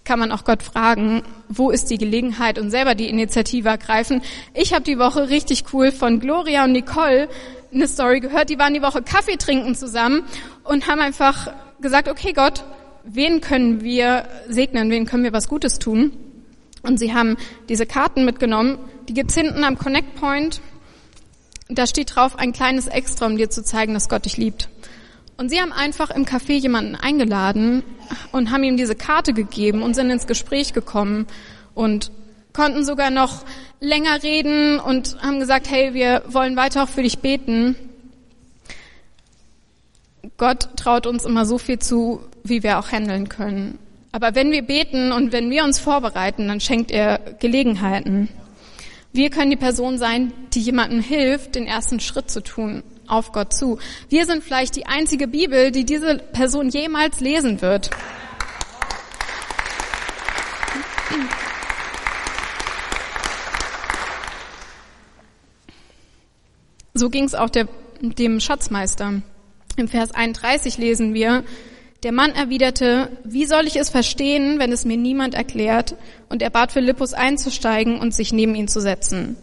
kann 0.05 0.18
man 0.18 0.33
auch 0.33 0.44
Gott 0.44 0.62
fragen, 0.62 1.23
wo 1.49 1.70
ist 1.70 1.90
die 1.90 1.99
Gelegenheit 1.99 2.59
und 2.59 2.70
selber 2.70 2.94
die 2.94 3.09
Initiative 3.09 3.68
ergreifen. 3.68 4.23
Ich 4.55 4.73
habe 4.73 4.83
die 4.83 4.99
Woche 4.99 5.29
richtig 5.29 5.73
cool 5.73 5.92
von 5.92 6.20
Gloria 6.20 6.64
und 6.64 6.73
Nicole 6.73 7.29
eine 7.73 7.87
Story 7.87 8.20
gehört. 8.20 8.51
Die 8.51 8.59
waren 8.59 8.75
die 8.75 8.83
Woche 8.83 9.03
Kaffee 9.03 9.37
trinken 9.37 9.75
zusammen 9.75 10.25
und 10.64 10.88
haben 10.88 11.01
einfach 11.01 11.53
gesagt, 11.81 12.09
okay 12.09 12.33
Gott, 12.33 12.64
wen 13.05 13.40
können 13.40 13.83
wir 13.83 14.25
segnen, 14.49 14.90
wen 14.90 15.07
können 15.07 15.25
wir 15.25 15.33
was 15.33 15.49
Gutes 15.49 15.79
tun? 15.79 16.12
Und 16.83 16.99
sie 16.99 17.14
haben 17.14 17.37
diese 17.68 17.87
Karten 17.87 18.25
mitgenommen, 18.25 18.79
die 19.09 19.14
gibt's 19.14 19.35
hinten 19.35 19.64
am 19.64 19.79
Connect 19.79 20.14
Point. 20.16 20.61
Da 21.68 21.87
steht 21.87 22.16
drauf 22.16 22.37
ein 22.38 22.53
kleines 22.53 22.87
Extra, 22.87 23.27
um 23.27 23.37
dir 23.37 23.51
zu 23.51 23.62
zeigen, 23.62 23.94
dass 23.94 24.09
Gott 24.09 24.25
dich 24.25 24.37
liebt. 24.37 24.68
Und 25.40 25.48
sie 25.48 25.59
haben 25.59 25.72
einfach 25.72 26.11
im 26.11 26.26
Café 26.26 26.53
jemanden 26.53 26.96
eingeladen 26.96 27.83
und 28.31 28.50
haben 28.50 28.62
ihm 28.62 28.76
diese 28.76 28.94
Karte 28.94 29.33
gegeben 29.33 29.83
und 29.83 29.94
sind 29.94 30.11
ins 30.11 30.26
Gespräch 30.26 30.74
gekommen 30.74 31.26
und 31.74 32.11
konnten 32.53 32.85
sogar 32.85 33.09
noch 33.09 33.46
länger 33.81 34.22
reden 34.22 34.79
und 34.79 35.16
haben 35.22 35.40
gesagt, 35.40 35.70
hey, 35.70 35.94
wir 35.94 36.24
wollen 36.29 36.57
weiter 36.57 36.83
auch 36.83 36.90
für 36.90 37.03
dich 37.03 37.20
beten. 37.20 37.74
Gott 40.37 40.76
traut 40.76 41.07
uns 41.07 41.24
immer 41.24 41.46
so 41.46 41.57
viel 41.57 41.79
zu, 41.79 42.20
wie 42.44 42.62
wir 42.62 42.79
auch 42.79 42.92
handeln 42.92 43.31
können. 43.31 43.79
Aber 44.12 44.35
wenn 44.35 44.50
wir 44.50 44.61
beten 44.61 45.11
und 45.11 45.33
wenn 45.33 45.48
wir 45.48 45.64
uns 45.64 45.79
vorbereiten, 45.79 46.48
dann 46.48 46.61
schenkt 46.61 46.90
er 46.90 47.18
Gelegenheiten. 47.38 48.29
Wir 49.14 49.31
können 49.31 49.50
die 49.50 49.57
Person 49.57 49.96
sein, 49.96 50.35
die 50.53 50.61
jemandem 50.61 51.00
hilft, 51.00 51.55
den 51.55 51.66
ersten 51.66 51.98
Schritt 51.98 52.31
zu 52.31 52.42
tun 52.42 52.83
auf 53.11 53.33
Gott 53.33 53.53
zu. 53.53 53.79
Wir 54.09 54.27
sind 54.27 54.42
vielleicht 54.44 54.77
die 54.77 54.87
einzige 54.87 55.29
Bibel, 55.29 55.70
die 55.70 55.85
diese 55.85 56.18
Person 56.18 56.68
jemals 56.68 57.20
lesen 57.20 57.61
wird. 57.61 57.90
So 66.94 67.09
ging 67.09 67.25
es 67.25 67.35
auch 67.35 67.51
der, 67.51 67.66
dem 68.01 68.40
Schatzmeister. 68.40 69.23
Im 69.77 69.88
Vers 69.88 70.12
31 70.12 70.77
lesen 70.77 71.14
wir, 71.14 71.44
der 72.03 72.12
Mann 72.12 72.33
erwiderte, 72.33 73.11
wie 73.25 73.44
soll 73.44 73.66
ich 73.66 73.77
es 73.77 73.90
verstehen, 73.90 74.59
wenn 74.59 74.73
es 74.73 74.85
mir 74.85 74.96
niemand 74.96 75.35
erklärt? 75.35 75.96
Und 76.29 76.42
er 76.42 76.51
bat 76.51 76.73
Philippus 76.73 77.12
einzusteigen 77.12 77.99
und 77.99 78.14
sich 78.14 78.33
neben 78.33 78.55
ihn 78.55 78.68
zu 78.68 78.81
setzen. 78.81 79.37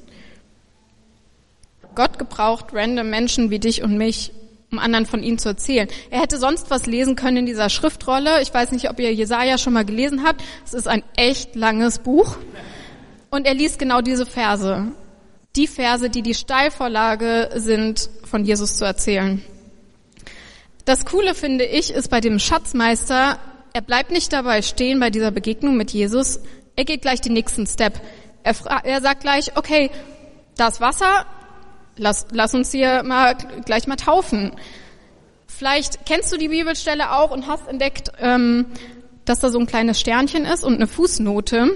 Gott 1.97 2.19
gebraucht 2.19 2.67
random 2.73 3.09
Menschen 3.09 3.49
wie 3.49 3.57
dich 3.57 3.81
und 3.81 3.97
mich, 3.97 4.31
um 4.71 4.77
anderen 4.77 5.07
von 5.07 5.23
ihm 5.23 5.39
zu 5.39 5.49
erzählen. 5.49 5.87
Er 6.11 6.21
hätte 6.21 6.37
sonst 6.37 6.69
was 6.69 6.85
lesen 6.85 7.15
können 7.15 7.37
in 7.37 7.45
dieser 7.47 7.69
Schriftrolle. 7.69 8.43
Ich 8.43 8.53
weiß 8.53 8.71
nicht, 8.71 8.87
ob 8.91 8.99
ihr 8.99 9.11
Jesaja 9.11 9.57
schon 9.57 9.73
mal 9.73 9.83
gelesen 9.83 10.23
habt. 10.23 10.43
Es 10.63 10.75
ist 10.75 10.87
ein 10.87 11.01
echt 11.15 11.55
langes 11.55 11.97
Buch. 11.97 12.37
Und 13.31 13.47
er 13.47 13.55
liest 13.55 13.79
genau 13.79 14.01
diese 14.01 14.27
Verse. 14.27 14.91
Die 15.55 15.65
Verse, 15.65 16.11
die 16.11 16.21
die 16.21 16.35
Steilvorlage 16.35 17.49
sind, 17.55 18.11
von 18.23 18.45
Jesus 18.45 18.77
zu 18.77 18.85
erzählen. 18.85 19.41
Das 20.85 21.03
Coole 21.03 21.33
finde 21.33 21.65
ich, 21.65 21.91
ist 21.91 22.09
bei 22.09 22.21
dem 22.21 22.37
Schatzmeister, 22.37 23.39
er 23.73 23.81
bleibt 23.81 24.11
nicht 24.11 24.31
dabei 24.31 24.61
stehen 24.61 24.99
bei 24.99 25.09
dieser 25.09 25.31
Begegnung 25.31 25.77
mit 25.77 25.89
Jesus. 25.89 26.41
Er 26.75 26.85
geht 26.85 27.01
gleich 27.01 27.21
den 27.21 27.33
nächsten 27.33 27.65
Step. 27.65 27.99
Er, 28.43 28.55
er 28.83 29.01
sagt 29.01 29.21
gleich, 29.21 29.57
okay, 29.57 29.89
das 30.57 30.79
Wasser, 30.79 31.25
lass, 31.97 32.27
lass 32.31 32.53
uns 32.53 32.71
hier 32.71 33.03
mal 33.03 33.35
gleich 33.65 33.87
mal 33.87 33.95
taufen. 33.95 34.51
Vielleicht 35.47 36.05
kennst 36.05 36.31
du 36.31 36.37
die 36.37 36.49
Bibelstelle 36.49 37.11
auch 37.11 37.31
und 37.31 37.47
hast 37.47 37.67
entdeckt, 37.67 38.11
ähm, 38.19 38.65
dass 39.25 39.39
da 39.39 39.49
so 39.49 39.59
ein 39.59 39.65
kleines 39.65 39.99
Sternchen 39.99 40.45
ist 40.45 40.63
und 40.63 40.75
eine 40.75 40.87
Fußnote. 40.87 41.71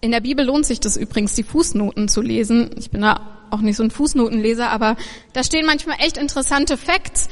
In 0.00 0.10
der 0.10 0.20
Bibel 0.20 0.44
lohnt 0.44 0.66
sich 0.66 0.80
das 0.80 0.96
übrigens, 0.96 1.34
die 1.34 1.42
Fußnoten 1.42 2.08
zu 2.08 2.20
lesen. 2.20 2.70
Ich 2.78 2.90
bin 2.90 3.02
da 3.02 3.20
auch 3.50 3.60
nicht 3.60 3.76
so 3.76 3.82
ein 3.82 3.90
Fußnotenleser, 3.90 4.70
aber 4.70 4.96
da 5.32 5.44
stehen 5.44 5.66
manchmal 5.66 5.96
echt 6.00 6.16
interessante 6.16 6.76
Facts. 6.76 7.28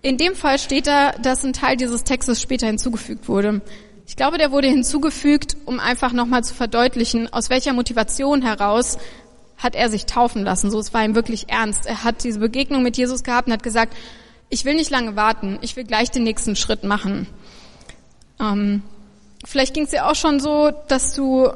In 0.00 0.16
dem 0.16 0.34
Fall 0.34 0.58
steht 0.58 0.86
da, 0.86 1.12
dass 1.12 1.44
ein 1.44 1.52
Teil 1.52 1.76
dieses 1.76 2.04
Textes 2.04 2.40
später 2.40 2.66
hinzugefügt 2.66 3.28
wurde. 3.28 3.60
Ich 4.06 4.16
glaube, 4.16 4.38
der 4.38 4.52
wurde 4.52 4.68
hinzugefügt, 4.68 5.56
um 5.66 5.80
einfach 5.80 6.12
nochmal 6.12 6.42
zu 6.42 6.54
verdeutlichen, 6.54 7.30
aus 7.32 7.50
welcher 7.50 7.74
Motivation 7.74 8.42
heraus 8.42 8.96
hat 9.58 9.74
er 9.74 9.90
sich 9.90 10.06
taufen 10.06 10.44
lassen. 10.44 10.70
So, 10.70 10.78
es 10.78 10.94
war 10.94 11.04
ihm 11.04 11.14
wirklich 11.14 11.48
ernst. 11.48 11.86
Er 11.86 12.04
hat 12.04 12.24
diese 12.24 12.38
Begegnung 12.38 12.82
mit 12.82 12.96
Jesus 12.96 13.24
gehabt 13.24 13.48
und 13.48 13.52
hat 13.52 13.62
gesagt, 13.62 13.94
ich 14.48 14.64
will 14.64 14.74
nicht 14.74 14.90
lange 14.90 15.16
warten, 15.16 15.58
ich 15.60 15.76
will 15.76 15.84
gleich 15.84 16.10
den 16.10 16.22
nächsten 16.22 16.56
Schritt 16.56 16.84
machen. 16.84 17.26
Ähm, 18.40 18.82
vielleicht 19.44 19.74
ging 19.74 19.84
es 19.84 19.90
dir 19.90 20.06
auch 20.06 20.14
schon 20.14 20.40
so, 20.40 20.72
dass 20.88 21.12
du 21.12 21.50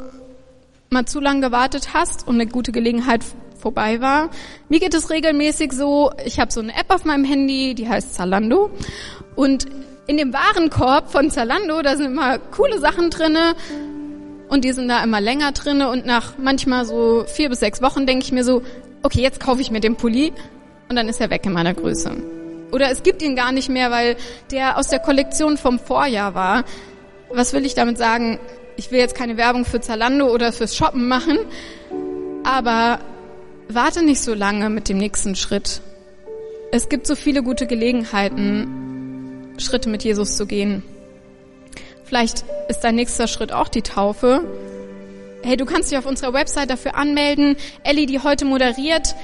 mal 0.90 1.06
zu 1.06 1.20
lange 1.20 1.40
gewartet 1.40 1.94
hast 1.94 2.28
und 2.28 2.34
eine 2.34 2.46
gute 2.46 2.72
Gelegenheit 2.72 3.24
vorbei 3.58 4.00
war. 4.00 4.30
Mir 4.68 4.80
geht 4.80 4.92
es 4.92 5.08
regelmäßig 5.08 5.72
so, 5.72 6.10
ich 6.24 6.38
habe 6.38 6.52
so 6.52 6.60
eine 6.60 6.74
App 6.74 6.90
auf 6.90 7.04
meinem 7.04 7.24
Handy, 7.24 7.74
die 7.74 7.88
heißt 7.88 8.14
Zalando 8.14 8.70
und 9.36 9.66
in 10.06 10.16
dem 10.16 10.32
Warenkorb 10.32 11.10
von 11.10 11.30
Zalando, 11.30 11.80
da 11.80 11.96
sind 11.96 12.06
immer 12.06 12.38
coole 12.38 12.78
Sachen 12.80 13.08
drinne 13.08 13.54
und 14.52 14.64
die 14.66 14.72
sind 14.72 14.88
da 14.88 15.02
immer 15.02 15.18
länger 15.18 15.52
drinne 15.52 15.88
und 15.88 16.04
nach 16.04 16.34
manchmal 16.36 16.84
so 16.84 17.24
vier 17.26 17.48
bis 17.48 17.60
sechs 17.60 17.80
Wochen 17.80 18.06
denke 18.06 18.26
ich 18.26 18.32
mir 18.32 18.44
so, 18.44 18.60
okay, 19.02 19.22
jetzt 19.22 19.40
kaufe 19.40 19.62
ich 19.62 19.70
mir 19.70 19.80
den 19.80 19.96
Pulli 19.96 20.30
und 20.90 20.96
dann 20.96 21.08
ist 21.08 21.22
er 21.22 21.30
weg 21.30 21.46
in 21.46 21.54
meiner 21.54 21.72
Größe. 21.72 22.12
Oder 22.70 22.90
es 22.90 23.02
gibt 23.02 23.22
ihn 23.22 23.34
gar 23.34 23.50
nicht 23.50 23.70
mehr, 23.70 23.90
weil 23.90 24.14
der 24.50 24.76
aus 24.76 24.88
der 24.88 24.98
Kollektion 24.98 25.56
vom 25.56 25.78
Vorjahr 25.78 26.34
war. 26.34 26.64
Was 27.30 27.54
will 27.54 27.64
ich 27.64 27.72
damit 27.72 27.96
sagen? 27.96 28.38
Ich 28.76 28.90
will 28.90 28.98
jetzt 28.98 29.14
keine 29.14 29.38
Werbung 29.38 29.64
für 29.64 29.80
Zalando 29.80 30.30
oder 30.30 30.52
fürs 30.52 30.76
Shoppen 30.76 31.08
machen, 31.08 31.38
aber 32.44 32.98
warte 33.68 34.04
nicht 34.04 34.20
so 34.20 34.34
lange 34.34 34.68
mit 34.68 34.90
dem 34.90 34.98
nächsten 34.98 35.34
Schritt. 35.34 35.80
Es 36.72 36.90
gibt 36.90 37.06
so 37.06 37.14
viele 37.14 37.42
gute 37.42 37.66
Gelegenheiten, 37.66 39.54
Schritte 39.56 39.88
mit 39.88 40.04
Jesus 40.04 40.36
zu 40.36 40.44
gehen. 40.44 40.82
Vielleicht 42.12 42.44
ist 42.68 42.80
dein 42.80 42.96
nächster 42.96 43.26
Schritt 43.26 43.52
auch 43.52 43.68
die 43.68 43.80
Taufe. 43.80 44.42
Hey, 45.42 45.56
du 45.56 45.64
kannst 45.64 45.90
dich 45.90 45.96
auf 45.96 46.04
unserer 46.04 46.34
Website 46.34 46.68
dafür 46.68 46.94
anmelden. 46.94 47.56
Ellie, 47.84 48.04
die 48.04 48.18
heute 48.18 48.44
moderiert, 48.44 49.14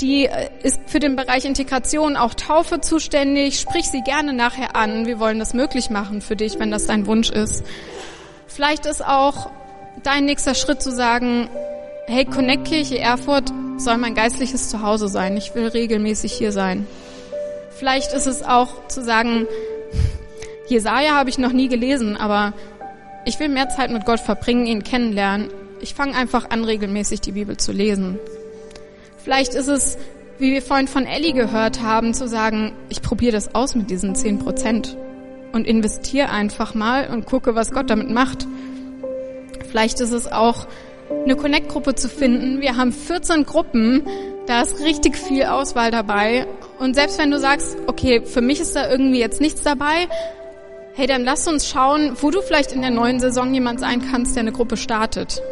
die 0.00 0.24
äh, 0.24 0.48
ist 0.62 0.80
für 0.86 0.98
den 0.98 1.14
Bereich 1.14 1.44
Integration 1.44 2.16
auch 2.16 2.32
Taufe 2.32 2.80
zuständig. 2.80 3.60
Sprich 3.60 3.90
sie 3.90 4.00
gerne 4.00 4.32
nachher 4.32 4.76
an. 4.76 5.04
Wir 5.04 5.20
wollen 5.20 5.40
das 5.40 5.52
möglich 5.52 5.90
machen 5.90 6.22
für 6.22 6.34
dich, 6.34 6.58
wenn 6.58 6.70
das 6.70 6.86
dein 6.86 7.06
Wunsch 7.06 7.28
ist. 7.28 7.66
Vielleicht 8.46 8.86
ist 8.86 9.04
auch 9.04 9.50
dein 10.02 10.24
nächster 10.24 10.54
Schritt 10.54 10.80
zu 10.80 10.90
sagen, 10.90 11.50
hey, 12.06 12.24
Connect 12.24 12.64
Kirche 12.64 12.98
Erfurt 12.98 13.52
soll 13.76 13.98
mein 13.98 14.14
geistliches 14.14 14.70
Zuhause 14.70 15.08
sein. 15.08 15.36
Ich 15.36 15.54
will 15.54 15.66
regelmäßig 15.66 16.32
hier 16.32 16.52
sein. 16.52 16.86
Vielleicht 17.78 18.14
ist 18.14 18.26
es 18.26 18.42
auch 18.42 18.88
zu 18.88 19.04
sagen, 19.04 19.46
Jesaja 20.72 21.14
habe 21.14 21.30
ich 21.30 21.38
noch 21.38 21.52
nie 21.52 21.68
gelesen, 21.68 22.16
aber 22.16 22.54
ich 23.24 23.38
will 23.38 23.48
mehr 23.48 23.68
Zeit 23.68 23.90
mit 23.90 24.04
Gott 24.04 24.20
verbringen, 24.20 24.66
ihn 24.66 24.82
kennenlernen. 24.82 25.48
Ich 25.80 25.94
fange 25.94 26.14
einfach 26.14 26.50
an, 26.50 26.64
regelmäßig 26.64 27.20
die 27.20 27.32
Bibel 27.32 27.56
zu 27.56 27.72
lesen. 27.72 28.18
Vielleicht 29.22 29.54
ist 29.54 29.68
es, 29.68 29.98
wie 30.38 30.52
wir 30.52 30.62
vorhin 30.62 30.88
von 30.88 31.06
Ellie 31.06 31.32
gehört 31.32 31.82
haben, 31.82 32.14
zu 32.14 32.26
sagen, 32.26 32.72
ich 32.88 33.02
probiere 33.02 33.32
das 33.32 33.54
aus 33.54 33.74
mit 33.74 33.90
diesen 33.90 34.14
zehn 34.14 34.38
Prozent 34.38 34.96
und 35.52 35.66
investiere 35.66 36.30
einfach 36.30 36.74
mal 36.74 37.08
und 37.08 37.26
gucke, 37.26 37.54
was 37.54 37.70
Gott 37.70 37.90
damit 37.90 38.10
macht. 38.10 38.46
Vielleicht 39.68 40.00
ist 40.00 40.12
es 40.12 40.30
auch, 40.30 40.66
eine 41.24 41.36
Connect-Gruppe 41.36 41.94
zu 41.94 42.08
finden. 42.08 42.60
Wir 42.60 42.76
haben 42.76 42.90
14 42.90 43.44
Gruppen, 43.44 44.02
da 44.46 44.62
ist 44.62 44.80
richtig 44.80 45.16
viel 45.16 45.44
Auswahl 45.44 45.90
dabei. 45.90 46.46
Und 46.78 46.94
selbst 46.94 47.18
wenn 47.18 47.30
du 47.30 47.38
sagst, 47.38 47.76
okay, 47.86 48.22
für 48.24 48.40
mich 48.40 48.60
ist 48.60 48.74
da 48.74 48.90
irgendwie 48.90 49.20
jetzt 49.20 49.40
nichts 49.40 49.62
dabei, 49.62 50.08
hey, 50.94 51.06
dann 51.06 51.24
lass 51.24 51.48
uns 51.48 51.68
schauen, 51.68 52.16
wo 52.20 52.30
du 52.30 52.42
vielleicht 52.42 52.72
in 52.72 52.82
der 52.82 52.90
neuen 52.90 53.18
Saison 53.18 53.52
jemand 53.54 53.80
sein 53.80 54.02
kannst, 54.10 54.36
der 54.36 54.42
eine 54.42 54.52
Gruppe 54.52 54.76
startet. 54.76 55.42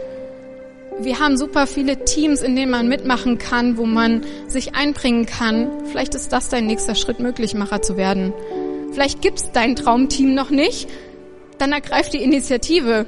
Wir 1.00 1.18
haben 1.18 1.38
super 1.38 1.66
viele 1.66 2.04
Teams, 2.04 2.42
in 2.42 2.56
denen 2.56 2.70
man 2.70 2.86
mitmachen 2.86 3.38
kann, 3.38 3.78
wo 3.78 3.86
man 3.86 4.22
sich 4.48 4.74
einbringen 4.74 5.24
kann. 5.24 5.86
Vielleicht 5.86 6.14
ist 6.14 6.30
das 6.30 6.50
dein 6.50 6.66
nächster 6.66 6.94
Schritt, 6.94 7.20
Möglichmacher 7.20 7.80
zu 7.80 7.96
werden. 7.96 8.34
Vielleicht 8.92 9.22
gibt's 9.22 9.50
dein 9.52 9.76
Traumteam 9.76 10.34
noch 10.34 10.50
nicht. 10.50 10.90
Dann 11.56 11.72
ergreif 11.72 12.10
die 12.10 12.22
Initiative. 12.22 13.06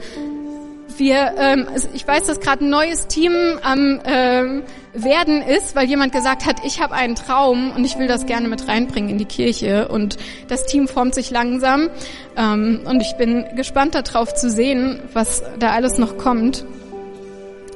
Wir, 0.97 1.35
ähm, 1.39 1.67
ich 1.95 2.07
weiß, 2.07 2.25
dass 2.25 2.41
gerade 2.41 2.65
ein 2.65 2.71
neues 2.71 3.07
Team 3.07 3.33
am 3.63 4.01
ähm, 4.05 4.63
werden 4.93 5.43
ist, 5.43 5.75
weil 5.75 5.87
jemand 5.87 6.13
gesagt 6.13 6.45
hat, 6.45 6.65
ich 6.65 6.81
habe 6.81 6.95
einen 6.95 7.15
Traum 7.15 7.73
und 7.73 7.85
ich 7.85 7.99
will 7.99 8.07
das 8.07 8.27
gerne 8.27 8.49
mit 8.49 8.69
reinbringen 8.69 9.11
in 9.11 9.19
die 9.19 9.25
Kirche. 9.25 9.89
Und 9.89 10.19
das 10.49 10.67
Team 10.67 10.89
formt 10.89 11.15
sich 11.15 11.31
langsam. 11.31 11.89
Ähm, 12.37 12.81
und 12.85 13.01
ich 13.01 13.15
bin 13.17 13.47
gespannt 13.57 13.95
darauf 13.95 14.35
zu 14.35 14.51
sehen, 14.51 15.01
was 15.13 15.43
da 15.59 15.73
alles 15.73 15.99
noch 15.99 16.19
kommt. 16.19 16.65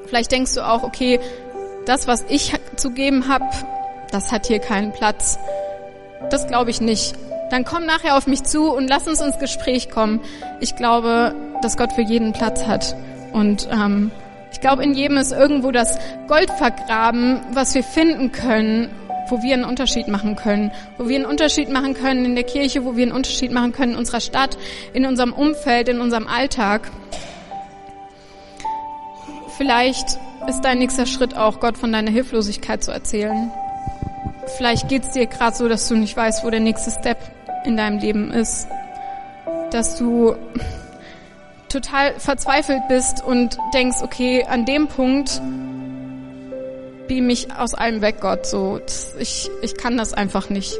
Vielleicht 0.06 0.30
denkst 0.30 0.54
du 0.54 0.66
auch, 0.66 0.82
okay, 0.82 1.20
das, 1.86 2.06
was 2.06 2.24
ich 2.28 2.52
zu 2.76 2.90
geben 2.90 3.28
habe, 3.28 3.44
das 4.10 4.32
hat 4.32 4.46
hier 4.46 4.58
keinen 4.58 4.92
Platz. 4.92 5.38
Das 6.30 6.46
glaube 6.46 6.70
ich 6.70 6.80
nicht. 6.80 7.14
Dann 7.50 7.64
komm 7.64 7.86
nachher 7.86 8.16
auf 8.16 8.26
mich 8.26 8.42
zu 8.42 8.70
und 8.70 8.88
lass 8.88 9.06
uns 9.06 9.20
ins 9.20 9.38
Gespräch 9.38 9.90
kommen. 9.90 10.20
Ich 10.60 10.76
glaube, 10.76 11.34
dass 11.62 11.76
Gott 11.76 11.92
für 11.92 12.02
jeden 12.02 12.32
Platz 12.32 12.66
hat. 12.66 12.96
Und 13.32 13.68
ähm, 13.70 14.10
ich 14.52 14.60
glaube, 14.60 14.82
in 14.82 14.94
jedem 14.94 15.16
ist 15.16 15.32
irgendwo 15.32 15.70
das 15.70 15.98
Gold 16.28 16.50
vergraben, 16.50 17.40
was 17.52 17.74
wir 17.74 17.84
finden 17.84 18.32
können, 18.32 18.90
wo 19.28 19.42
wir 19.42 19.54
einen 19.54 19.64
Unterschied 19.64 20.08
machen 20.08 20.36
können, 20.36 20.72
wo 20.98 21.08
wir 21.08 21.16
einen 21.16 21.26
Unterschied 21.26 21.70
machen 21.70 21.94
können 21.94 22.24
in 22.24 22.34
der 22.34 22.44
Kirche, 22.44 22.84
wo 22.84 22.96
wir 22.96 23.02
einen 23.02 23.12
Unterschied 23.12 23.52
machen 23.52 23.72
können 23.72 23.92
in 23.92 23.98
unserer 23.98 24.20
Stadt, 24.20 24.56
in 24.92 25.04
unserem 25.04 25.32
Umfeld, 25.32 25.88
in 25.88 26.00
unserem 26.00 26.26
Alltag. 26.26 26.90
Vielleicht 29.56 30.18
ist 30.48 30.60
dein 30.62 30.78
nächster 30.78 31.06
Schritt 31.06 31.36
auch, 31.36 31.60
Gott 31.60 31.76
von 31.76 31.92
deiner 31.92 32.10
Hilflosigkeit 32.10 32.84
zu 32.84 32.92
erzählen. 32.92 33.50
Vielleicht 34.56 34.88
geht's 34.88 35.10
dir 35.10 35.26
gerade 35.26 35.56
so, 35.56 35.68
dass 35.68 35.88
du 35.88 35.96
nicht 35.96 36.16
weißt, 36.16 36.44
wo 36.44 36.50
der 36.50 36.60
nächste 36.60 36.90
Step 36.90 37.18
in 37.66 37.76
deinem 37.76 37.98
Leben 37.98 38.30
ist. 38.30 38.68
Dass 39.70 39.96
du 39.96 40.36
total 41.68 42.14
verzweifelt 42.18 42.82
bist 42.88 43.22
und 43.24 43.58
denkst, 43.74 43.98
okay, 44.02 44.44
an 44.48 44.64
dem 44.64 44.88
Punkt 44.88 45.40
beam 47.08 47.26
mich 47.26 47.48
aus 47.52 47.74
allem 47.74 48.00
weg, 48.00 48.16
Gott. 48.20 48.46
So, 48.46 48.80
ich, 49.18 49.50
ich 49.62 49.76
kann 49.76 49.96
das 49.96 50.12
einfach 50.12 50.50
nicht. 50.50 50.78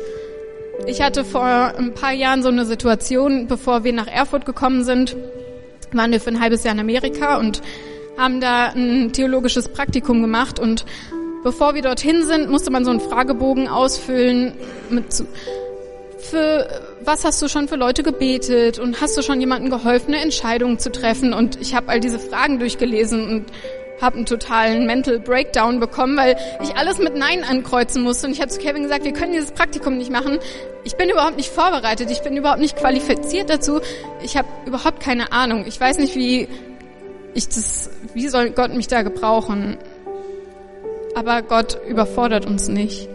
Ich 0.87 1.01
hatte 1.01 1.25
vor 1.25 1.44
ein 1.44 1.94
paar 1.94 2.12
Jahren 2.12 2.42
so 2.42 2.49
eine 2.49 2.64
Situation, 2.64 3.46
bevor 3.46 3.85
wir 3.85 3.92
nach 3.92 4.09
Erfurt 4.09 4.44
gekommen 4.44 4.85
sind, 4.85 5.16
waren 5.92 6.12
wir 6.12 6.20
für 6.20 6.31
ein 6.31 6.40
halbes 6.40 6.64
Jahr 6.64 6.75
in 6.75 6.81
Amerika 6.81 7.38
und 7.38 7.62
haben 8.18 8.40
da 8.40 8.68
ein 8.68 9.12
theologisches 9.12 9.68
Praktikum 9.68 10.22
gemacht 10.22 10.59
und 10.59 10.85
bevor 11.42 11.75
wir 11.75 11.83
dorthin 11.83 12.25
sind, 12.25 12.51
musste 12.51 12.70
man 12.70 12.85
so 12.85 12.90
einen 12.90 13.01
Fragebogen 13.01 13.68
ausfüllen 13.68 14.55
mit 14.90 15.25
für 16.18 16.68
was 17.05 17.24
hast 17.24 17.40
du 17.42 17.48
schon 17.48 17.68
für 17.68 17.76
Leute 17.76 18.02
gebetet 18.02 18.79
und 18.79 19.00
hast 19.00 19.16
du 19.16 19.22
schon 19.22 19.40
jemandem 19.40 19.70
geholfen, 19.70 20.14
eine 20.14 20.22
Entscheidung 20.22 20.79
zu 20.79 20.90
treffen? 20.90 21.33
Und 21.33 21.61
ich 21.61 21.74
habe 21.74 21.88
all 21.88 22.00
diese 22.00 22.18
Fragen 22.18 22.59
durchgelesen 22.59 23.29
und 23.29 23.46
habe 24.00 24.16
einen 24.16 24.26
totalen 24.26 24.87
Mental 24.87 25.18
Breakdown 25.18 25.81
bekommen, 25.81 26.16
weil 26.16 26.37
ich 26.62 26.76
alles 26.76 26.98
mit 26.98 27.16
Nein 27.16 27.44
ankreuzen 27.44 28.02
musste. 28.02 28.26
Und 28.26 28.33
ich 28.33 28.40
habe 28.40 28.50
zu 28.50 28.61
Kevin 28.61 28.83
gesagt, 28.83 29.05
wir 29.05 29.12
können 29.12 29.33
dieses 29.33 29.52
Praktikum 29.52 29.96
nicht 29.96 30.11
machen. 30.11 30.38
Ich 30.85 30.96
bin 30.96 31.09
überhaupt 31.09 31.37
nicht 31.37 31.50
vorbereitet, 31.50 32.11
ich 32.11 32.22
bin 32.22 32.37
überhaupt 32.37 32.61
nicht 32.61 32.76
qualifiziert 32.76 33.50
dazu. 33.50 33.81
Ich 34.22 34.37
habe 34.37 34.48
überhaupt 34.66 35.00
keine 35.00 35.33
Ahnung. 35.33 35.64
Ich 35.66 35.81
weiß 35.81 35.98
nicht, 35.98 36.14
wie 36.14 36.48
ich 37.35 37.48
das, 37.48 37.90
wie 38.14 38.29
soll 38.29 38.50
Gott 38.50 38.74
mich 38.74 38.88
da 38.88 39.02
gebrauchen? 39.02 39.76
Aber 41.14 41.42
Gott 41.42 41.79
überfordert 41.88 42.46
uns 42.46 42.68
nicht. 42.68 43.09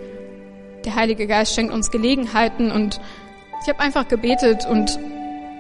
Der 0.86 0.96
Heilige 0.96 1.28
Geist 1.28 1.54
schenkt 1.54 1.74
uns 1.74 1.92
Gelegenheiten 1.92 2.72
und 2.72 3.00
ich 3.62 3.70
habe 3.70 3.80
einfach 3.80 4.08
gebetet 4.08 4.66
und 4.66 5.00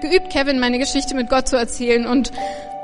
geübt, 0.01 0.31
Kevin 0.31 0.59
meine 0.59 0.79
Geschichte 0.79 1.15
mit 1.15 1.29
Gott 1.29 1.47
zu 1.47 1.57
erzählen 1.57 2.07
und 2.07 2.31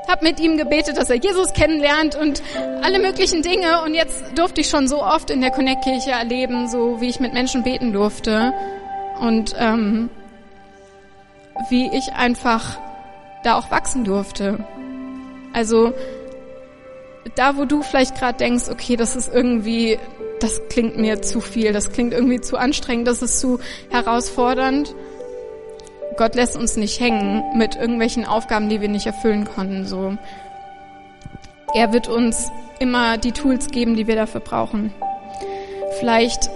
habe 0.08 0.24
mit 0.24 0.40
ihm 0.40 0.56
gebetet, 0.56 0.96
dass 0.96 1.10
er 1.10 1.16
Jesus 1.16 1.52
kennenlernt 1.52 2.14
und 2.14 2.42
alle 2.82 2.98
möglichen 2.98 3.42
Dinge. 3.42 3.82
Und 3.82 3.94
jetzt 3.94 4.24
durfte 4.36 4.60
ich 4.62 4.68
schon 4.68 4.88
so 4.88 5.02
oft 5.02 5.30
in 5.30 5.40
der 5.40 5.50
Connect-Kirche 5.50 6.12
erleben, 6.12 6.68
so 6.68 7.00
wie 7.00 7.08
ich 7.08 7.20
mit 7.20 7.34
Menschen 7.34 7.62
beten 7.62 7.92
durfte. 7.92 8.54
Und 9.20 9.54
ähm, 9.58 10.08
wie 11.68 11.90
ich 11.94 12.12
einfach 12.14 12.78
da 13.42 13.56
auch 13.56 13.70
wachsen 13.70 14.04
durfte. 14.04 14.64
Also 15.52 15.92
da, 17.34 17.56
wo 17.56 17.64
du 17.64 17.82
vielleicht 17.82 18.16
gerade 18.16 18.38
denkst, 18.38 18.68
okay, 18.70 18.96
das 18.96 19.16
ist 19.16 19.32
irgendwie, 19.32 19.98
das 20.40 20.60
klingt 20.68 20.96
mir 20.96 21.22
zu 21.22 21.40
viel, 21.40 21.72
das 21.72 21.92
klingt 21.92 22.12
irgendwie 22.12 22.40
zu 22.40 22.56
anstrengend, 22.56 23.08
das 23.08 23.22
ist 23.22 23.40
zu 23.40 23.58
herausfordernd. 23.90 24.94
Gott 26.16 26.34
lässt 26.34 26.56
uns 26.56 26.76
nicht 26.76 27.00
hängen 27.00 27.42
mit 27.56 27.76
irgendwelchen 27.76 28.24
Aufgaben, 28.24 28.68
die 28.68 28.80
wir 28.80 28.88
nicht 28.88 29.06
erfüllen 29.06 29.44
konnten. 29.44 29.86
So, 29.86 30.16
er 31.74 31.92
wird 31.92 32.08
uns 32.08 32.50
immer 32.78 33.18
die 33.18 33.32
Tools 33.32 33.68
geben, 33.68 33.96
die 33.96 34.06
wir 34.06 34.16
dafür 34.16 34.40
brauchen. 34.40 34.92
Vielleicht 35.98 36.50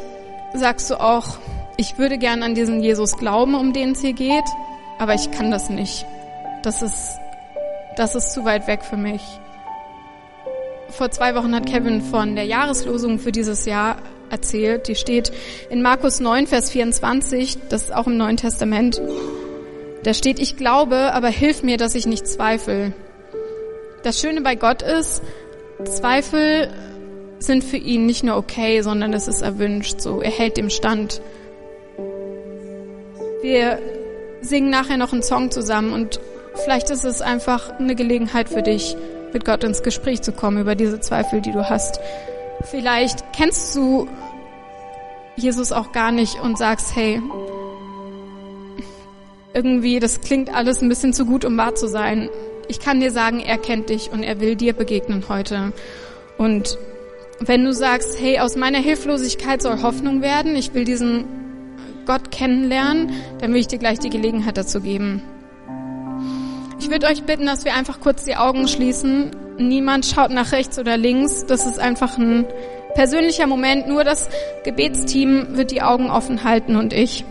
sagst 0.54 0.90
du 0.90 1.00
auch, 1.00 1.38
ich 1.76 1.98
würde 1.98 2.18
gern 2.18 2.42
an 2.42 2.54
diesen 2.54 2.82
Jesus 2.82 3.16
glauben, 3.16 3.54
um 3.54 3.72
den 3.72 3.92
es 3.92 4.00
hier 4.00 4.12
geht, 4.12 4.44
aber 4.98 5.14
ich 5.14 5.30
kann 5.30 5.50
das 5.50 5.70
nicht. 5.70 6.06
Das 6.62 6.82
ist, 6.82 7.18
das 7.96 8.14
ist 8.14 8.32
zu 8.32 8.44
weit 8.44 8.66
weg 8.66 8.84
für 8.84 8.96
mich. 8.96 9.22
Vor 10.92 11.10
zwei 11.10 11.34
Wochen 11.34 11.54
hat 11.54 11.66
Kevin 11.66 12.02
von 12.02 12.36
der 12.36 12.44
Jahreslosung 12.44 13.18
für 13.18 13.32
dieses 13.32 13.64
Jahr 13.64 13.96
erzählt. 14.30 14.88
Die 14.88 14.94
steht 14.94 15.32
in 15.70 15.80
Markus 15.80 16.20
9, 16.20 16.46
Vers 16.46 16.70
24, 16.70 17.58
das 17.70 17.84
ist 17.84 17.94
auch 17.94 18.06
im 18.06 18.18
Neuen 18.18 18.36
Testament. 18.36 19.00
Da 20.02 20.12
steht, 20.12 20.38
ich 20.38 20.56
glaube, 20.56 21.12
aber 21.14 21.28
hilf 21.28 21.62
mir, 21.62 21.78
dass 21.78 21.94
ich 21.94 22.06
nicht 22.06 22.26
zweifle. 22.26 22.92
Das 24.02 24.20
Schöne 24.20 24.42
bei 24.42 24.54
Gott 24.54 24.82
ist, 24.82 25.22
Zweifel 25.84 26.68
sind 27.38 27.64
für 27.64 27.76
ihn 27.78 28.06
nicht 28.06 28.22
nur 28.22 28.36
okay, 28.36 28.82
sondern 28.82 29.12
es 29.12 29.28
ist 29.28 29.42
erwünscht, 29.42 30.00
so. 30.00 30.20
Er 30.20 30.30
hält 30.30 30.56
dem 30.56 30.70
Stand. 30.70 31.22
Wir 33.40 33.78
singen 34.42 34.70
nachher 34.70 34.96
noch 34.96 35.12
einen 35.12 35.22
Song 35.22 35.50
zusammen 35.50 35.92
und 35.92 36.20
vielleicht 36.64 36.90
ist 36.90 37.04
es 37.04 37.22
einfach 37.22 37.78
eine 37.78 37.94
Gelegenheit 37.94 38.48
für 38.48 38.62
dich, 38.62 38.96
mit 39.32 39.44
Gott 39.44 39.64
ins 39.64 39.82
Gespräch 39.82 40.22
zu 40.22 40.32
kommen 40.32 40.60
über 40.60 40.74
diese 40.74 41.00
Zweifel, 41.00 41.40
die 41.40 41.52
du 41.52 41.68
hast. 41.68 42.00
Vielleicht 42.62 43.32
kennst 43.32 43.74
du 43.74 44.08
Jesus 45.36 45.72
auch 45.72 45.92
gar 45.92 46.12
nicht 46.12 46.40
und 46.40 46.58
sagst, 46.58 46.94
hey, 46.94 47.20
irgendwie, 49.54 50.00
das 50.00 50.20
klingt 50.20 50.54
alles 50.54 50.82
ein 50.82 50.88
bisschen 50.88 51.12
zu 51.12 51.26
gut, 51.26 51.44
um 51.44 51.56
wahr 51.56 51.74
zu 51.74 51.88
sein. 51.88 52.28
Ich 52.68 52.80
kann 52.80 53.00
dir 53.00 53.10
sagen, 53.10 53.40
er 53.40 53.58
kennt 53.58 53.90
dich 53.90 54.10
und 54.12 54.22
er 54.22 54.40
will 54.40 54.56
dir 54.56 54.72
begegnen 54.72 55.24
heute. 55.28 55.72
Und 56.38 56.78
wenn 57.40 57.64
du 57.64 57.72
sagst, 57.72 58.20
hey, 58.20 58.38
aus 58.38 58.56
meiner 58.56 58.78
Hilflosigkeit 58.78 59.62
soll 59.62 59.82
Hoffnung 59.82 60.22
werden, 60.22 60.54
ich 60.56 60.74
will 60.74 60.84
diesen 60.84 61.24
Gott 62.06 62.30
kennenlernen, 62.30 63.12
dann 63.40 63.52
will 63.52 63.60
ich 63.60 63.68
dir 63.68 63.78
gleich 63.78 63.98
die 63.98 64.10
Gelegenheit 64.10 64.56
dazu 64.56 64.80
geben. 64.80 65.22
Ich 66.82 66.90
würde 66.90 67.06
euch 67.06 67.22
bitten, 67.22 67.46
dass 67.46 67.64
wir 67.64 67.74
einfach 67.74 68.00
kurz 68.00 68.24
die 68.24 68.34
Augen 68.34 68.66
schließen. 68.66 69.30
Niemand 69.56 70.04
schaut 70.04 70.32
nach 70.32 70.50
rechts 70.50 70.80
oder 70.80 70.96
links. 70.96 71.46
Das 71.46 71.64
ist 71.64 71.78
einfach 71.78 72.18
ein 72.18 72.44
persönlicher 72.96 73.46
Moment. 73.46 73.86
Nur 73.86 74.02
das 74.02 74.28
Gebetsteam 74.64 75.56
wird 75.56 75.70
die 75.70 75.80
Augen 75.80 76.10
offen 76.10 76.42
halten 76.42 76.74
und 76.74 76.92
ich. 76.92 77.24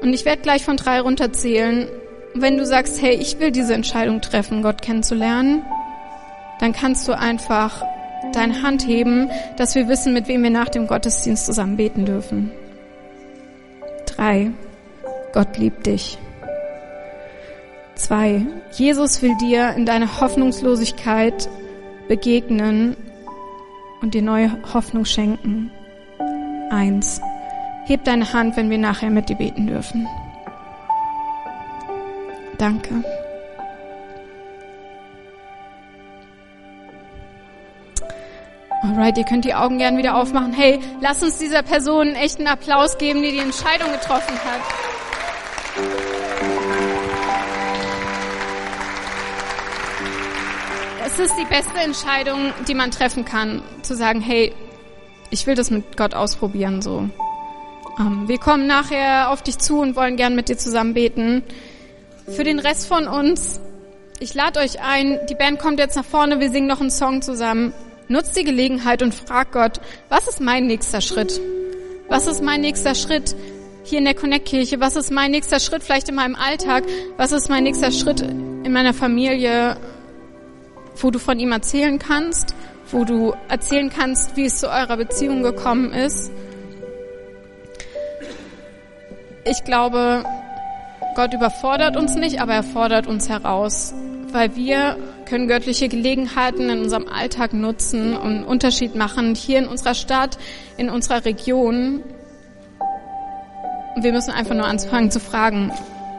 Und 0.00 0.14
ich 0.14 0.24
werde 0.24 0.40
gleich 0.40 0.64
von 0.64 0.78
drei 0.78 1.02
runterzählen. 1.02 1.88
Wenn 2.32 2.56
du 2.56 2.64
sagst, 2.64 3.02
hey, 3.02 3.14
ich 3.16 3.38
will 3.38 3.50
diese 3.50 3.74
Entscheidung 3.74 4.22
treffen, 4.22 4.62
Gott 4.62 4.80
kennenzulernen, 4.80 5.62
dann 6.58 6.72
kannst 6.72 7.06
du 7.08 7.12
einfach 7.12 7.84
deine 8.32 8.62
Hand 8.62 8.86
heben, 8.86 9.30
dass 9.58 9.74
wir 9.74 9.88
wissen, 9.88 10.14
mit 10.14 10.26
wem 10.26 10.42
wir 10.42 10.48
nach 10.48 10.70
dem 10.70 10.86
Gottesdienst 10.86 11.44
zusammen 11.44 11.76
beten 11.76 12.06
dürfen. 12.06 12.50
Drei. 14.06 14.52
Gott 15.34 15.58
liebt 15.58 15.84
dich. 15.84 16.16
Zwei. 17.96 18.46
Jesus 18.72 19.22
will 19.22 19.34
dir 19.38 19.72
in 19.72 19.86
deiner 19.86 20.20
Hoffnungslosigkeit 20.20 21.48
begegnen 22.08 22.94
und 24.02 24.12
dir 24.14 24.22
neue 24.22 24.52
Hoffnung 24.74 25.06
schenken. 25.06 25.70
Eins. 26.70 27.20
Heb 27.86 28.04
deine 28.04 28.32
Hand, 28.32 28.56
wenn 28.56 28.68
wir 28.68 28.78
nachher 28.78 29.10
mit 29.10 29.28
dir 29.28 29.36
beten 29.36 29.66
dürfen. 29.66 30.06
Danke. 32.58 33.02
Alright, 38.82 39.16
ihr 39.16 39.24
könnt 39.24 39.44
die 39.44 39.54
Augen 39.54 39.78
gern 39.78 39.96
wieder 39.96 40.16
aufmachen. 40.16 40.52
Hey, 40.52 40.80
lass 41.00 41.22
uns 41.22 41.38
dieser 41.38 41.62
Person 41.62 42.14
echt 42.14 42.38
einen 42.38 42.48
Applaus 42.48 42.98
geben, 42.98 43.22
die 43.22 43.32
die 43.32 43.38
Entscheidung 43.38 43.90
getroffen 43.92 44.34
hat. 44.44 44.60
Es 51.18 51.30
ist 51.30 51.38
die 51.38 51.46
beste 51.46 51.78
Entscheidung, 51.78 52.52
die 52.68 52.74
man 52.74 52.90
treffen 52.90 53.24
kann, 53.24 53.62
zu 53.80 53.96
sagen, 53.96 54.20
hey, 54.20 54.52
ich 55.30 55.46
will 55.46 55.54
das 55.54 55.70
mit 55.70 55.96
Gott 55.96 56.12
ausprobieren, 56.12 56.82
so. 56.82 57.08
Ähm, 57.98 58.28
wir 58.28 58.36
kommen 58.36 58.66
nachher 58.66 59.30
auf 59.30 59.40
dich 59.40 59.56
zu 59.56 59.80
und 59.80 59.96
wollen 59.96 60.16
gern 60.16 60.34
mit 60.34 60.50
dir 60.50 60.58
zusammen 60.58 60.92
beten. 60.92 61.42
Für 62.28 62.44
den 62.44 62.58
Rest 62.58 62.86
von 62.86 63.08
uns, 63.08 63.62
ich 64.20 64.34
lade 64.34 64.60
euch 64.60 64.82
ein, 64.82 65.18
die 65.30 65.34
Band 65.34 65.58
kommt 65.58 65.78
jetzt 65.78 65.96
nach 65.96 66.04
vorne, 66.04 66.38
wir 66.38 66.50
singen 66.50 66.66
noch 66.66 66.82
einen 66.82 66.90
Song 66.90 67.22
zusammen. 67.22 67.72
Nutzt 68.08 68.36
die 68.36 68.44
Gelegenheit 68.44 69.02
und 69.02 69.14
frag 69.14 69.52
Gott, 69.52 69.80
was 70.10 70.28
ist 70.28 70.42
mein 70.42 70.66
nächster 70.66 71.00
Schritt? 71.00 71.40
Was 72.10 72.26
ist 72.26 72.42
mein 72.42 72.60
nächster 72.60 72.94
Schritt 72.94 73.34
hier 73.84 74.00
in 74.00 74.04
der 74.04 74.14
Connect-Kirche? 74.14 74.80
Was 74.80 74.96
ist 74.96 75.10
mein 75.10 75.30
nächster 75.30 75.60
Schritt 75.60 75.82
vielleicht 75.82 76.10
in 76.10 76.14
meinem 76.14 76.34
Alltag? 76.36 76.84
Was 77.16 77.32
ist 77.32 77.48
mein 77.48 77.64
nächster 77.64 77.90
Schritt 77.90 78.20
in 78.20 78.70
meiner 78.70 78.92
Familie? 78.92 79.78
Wo 81.02 81.10
du 81.10 81.18
von 81.18 81.38
ihm 81.38 81.52
erzählen 81.52 81.98
kannst, 81.98 82.54
wo 82.90 83.04
du 83.04 83.34
erzählen 83.48 83.90
kannst, 83.90 84.36
wie 84.36 84.46
es 84.46 84.60
zu 84.60 84.68
eurer 84.68 84.96
Beziehung 84.96 85.42
gekommen 85.42 85.92
ist. 85.92 86.30
Ich 89.44 89.64
glaube, 89.64 90.24
Gott 91.14 91.34
überfordert 91.34 91.96
uns 91.96 92.14
nicht, 92.16 92.40
aber 92.40 92.54
er 92.54 92.62
fordert 92.62 93.06
uns 93.06 93.28
heraus, 93.28 93.94
weil 94.32 94.56
wir 94.56 94.96
können 95.24 95.48
göttliche 95.48 95.88
Gelegenheiten 95.88 96.68
in 96.68 96.80
unserem 96.80 97.08
Alltag 97.08 97.52
nutzen 97.52 98.16
und 98.16 98.36
einen 98.36 98.44
Unterschied 98.44 98.94
machen, 98.94 99.34
hier 99.34 99.58
in 99.58 99.66
unserer 99.66 99.94
Stadt, 99.94 100.38
in 100.76 100.90
unserer 100.90 101.24
Region. 101.24 102.02
Wir 103.96 104.12
müssen 104.12 104.30
einfach 104.30 104.54
nur 104.54 104.66
anfangen 104.66 105.10
zu 105.10 105.20
fragen, 105.20 105.72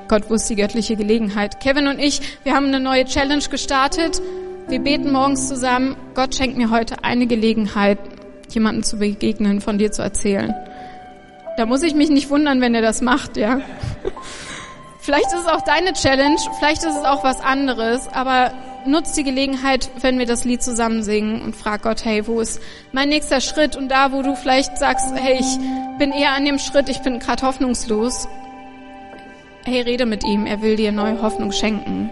Gott, 0.07 0.29
wo 0.29 0.35
ist 0.35 0.49
die 0.49 0.55
göttliche 0.55 0.95
Gelegenheit? 0.95 1.59
Kevin 1.59 1.87
und 1.87 1.99
ich, 1.99 2.21
wir 2.43 2.53
haben 2.53 2.67
eine 2.67 2.79
neue 2.79 3.05
Challenge 3.05 3.43
gestartet 3.49 4.21
wir 4.69 4.80
beten 4.80 5.12
morgens 5.12 5.47
zusammen, 5.47 5.95
Gott 6.13 6.36
schenkt 6.36 6.58
mir 6.58 6.71
heute 6.71 7.03
eine 7.03 7.25
Gelegenheit, 7.25 7.99
jemanden 8.49 8.84
zu 8.84 8.97
begegnen, 8.97 9.62
von 9.62 9.77
dir 9.77 9.91
zu 9.91 10.01
erzählen. 10.01 10.53
Da 11.58 11.65
muss 11.65 11.84
ich 11.84 11.95
mich 11.95 12.10
nicht 12.10 12.30
wundern, 12.30 12.62
wenn 12.62 12.75
er 12.75 12.82
das 12.82 13.01
macht, 13.01 13.38
ja. 13.38 13.62
Vielleicht 14.99 15.27
ist 15.27 15.39
es 15.39 15.47
auch 15.47 15.62
deine 15.62 15.93
Challenge, 15.93 16.36
vielleicht 16.60 16.84
ist 16.84 16.97
es 16.97 17.06
auch 17.06 17.23
was 17.23 17.39
anderes, 17.39 18.10
aber 18.12 18.51
nutz 18.86 19.13
die 19.13 19.23
Gelegenheit, 19.23 19.89
wenn 20.01 20.19
wir 20.19 20.25
das 20.25 20.43
Lied 20.43 20.62
zusammen 20.62 21.01
singen 21.01 21.41
und 21.41 21.56
frag 21.56 21.84
Gott, 21.84 22.03
hey, 22.03 22.27
wo 22.27 22.41
ist 22.41 22.62
mein 22.91 23.08
nächster 23.08 23.39
Schritt? 23.39 23.77
Und 23.77 23.88
da, 23.88 24.12
wo 24.12 24.21
du 24.21 24.36
vielleicht 24.36 24.77
sagst, 24.77 25.13
hey, 25.15 25.38
ich 25.39 25.97
bin 25.97 26.12
eher 26.12 26.34
an 26.34 26.43
dem 26.43 26.60
Schritt, 26.60 26.89
ich 26.89 26.99
bin 27.03 27.19
gerade 27.19 27.47
hoffnungslos, 27.47 28.27
hey, 29.63 29.80
rede 29.80 30.06
mit 30.06 30.25
ihm, 30.25 30.45
er 30.45 30.62
will 30.62 30.75
dir 30.75 30.91
neue 30.91 31.21
Hoffnung 31.21 31.53
schenken. 31.53 32.12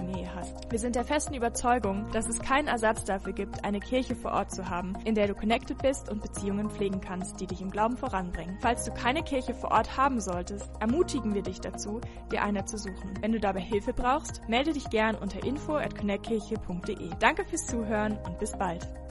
Familie 0.01 0.33
hast. 0.33 0.71
Wir 0.71 0.79
sind 0.79 0.95
der 0.95 1.03
festen 1.03 1.35
Überzeugung, 1.35 2.09
dass 2.11 2.27
es 2.27 2.39
keinen 2.39 2.67
Ersatz 2.67 3.03
dafür 3.03 3.33
gibt, 3.33 3.63
eine 3.63 3.79
Kirche 3.79 4.15
vor 4.15 4.31
Ort 4.31 4.51
zu 4.51 4.67
haben, 4.67 4.93
in 5.05 5.13
der 5.13 5.27
du 5.27 5.35
connected 5.35 5.77
bist 5.77 6.09
und 6.09 6.23
Beziehungen 6.23 6.71
pflegen 6.71 7.01
kannst, 7.01 7.39
die 7.39 7.45
dich 7.45 7.61
im 7.61 7.69
Glauben 7.69 7.97
voranbringen. 7.97 8.57
Falls 8.61 8.83
du 8.83 8.91
keine 8.91 9.21
Kirche 9.21 9.53
vor 9.53 9.71
Ort 9.71 9.97
haben 9.97 10.19
solltest, 10.19 10.69
ermutigen 10.79 11.35
wir 11.35 11.43
dich 11.43 11.61
dazu, 11.61 12.01
dir 12.31 12.41
eine 12.41 12.65
zu 12.65 12.77
suchen. 12.77 13.13
Wenn 13.21 13.31
du 13.31 13.39
dabei 13.39 13.61
Hilfe 13.61 13.93
brauchst, 13.93 14.41
melde 14.49 14.73
dich 14.73 14.89
gern 14.89 15.15
unter 15.15 15.45
info 15.45 15.75
at 15.75 15.95
connectkirche.de. 15.95 17.09
Danke 17.19 17.45
fürs 17.45 17.67
Zuhören 17.67 18.17
und 18.25 18.39
bis 18.39 18.53
bald. 18.53 18.87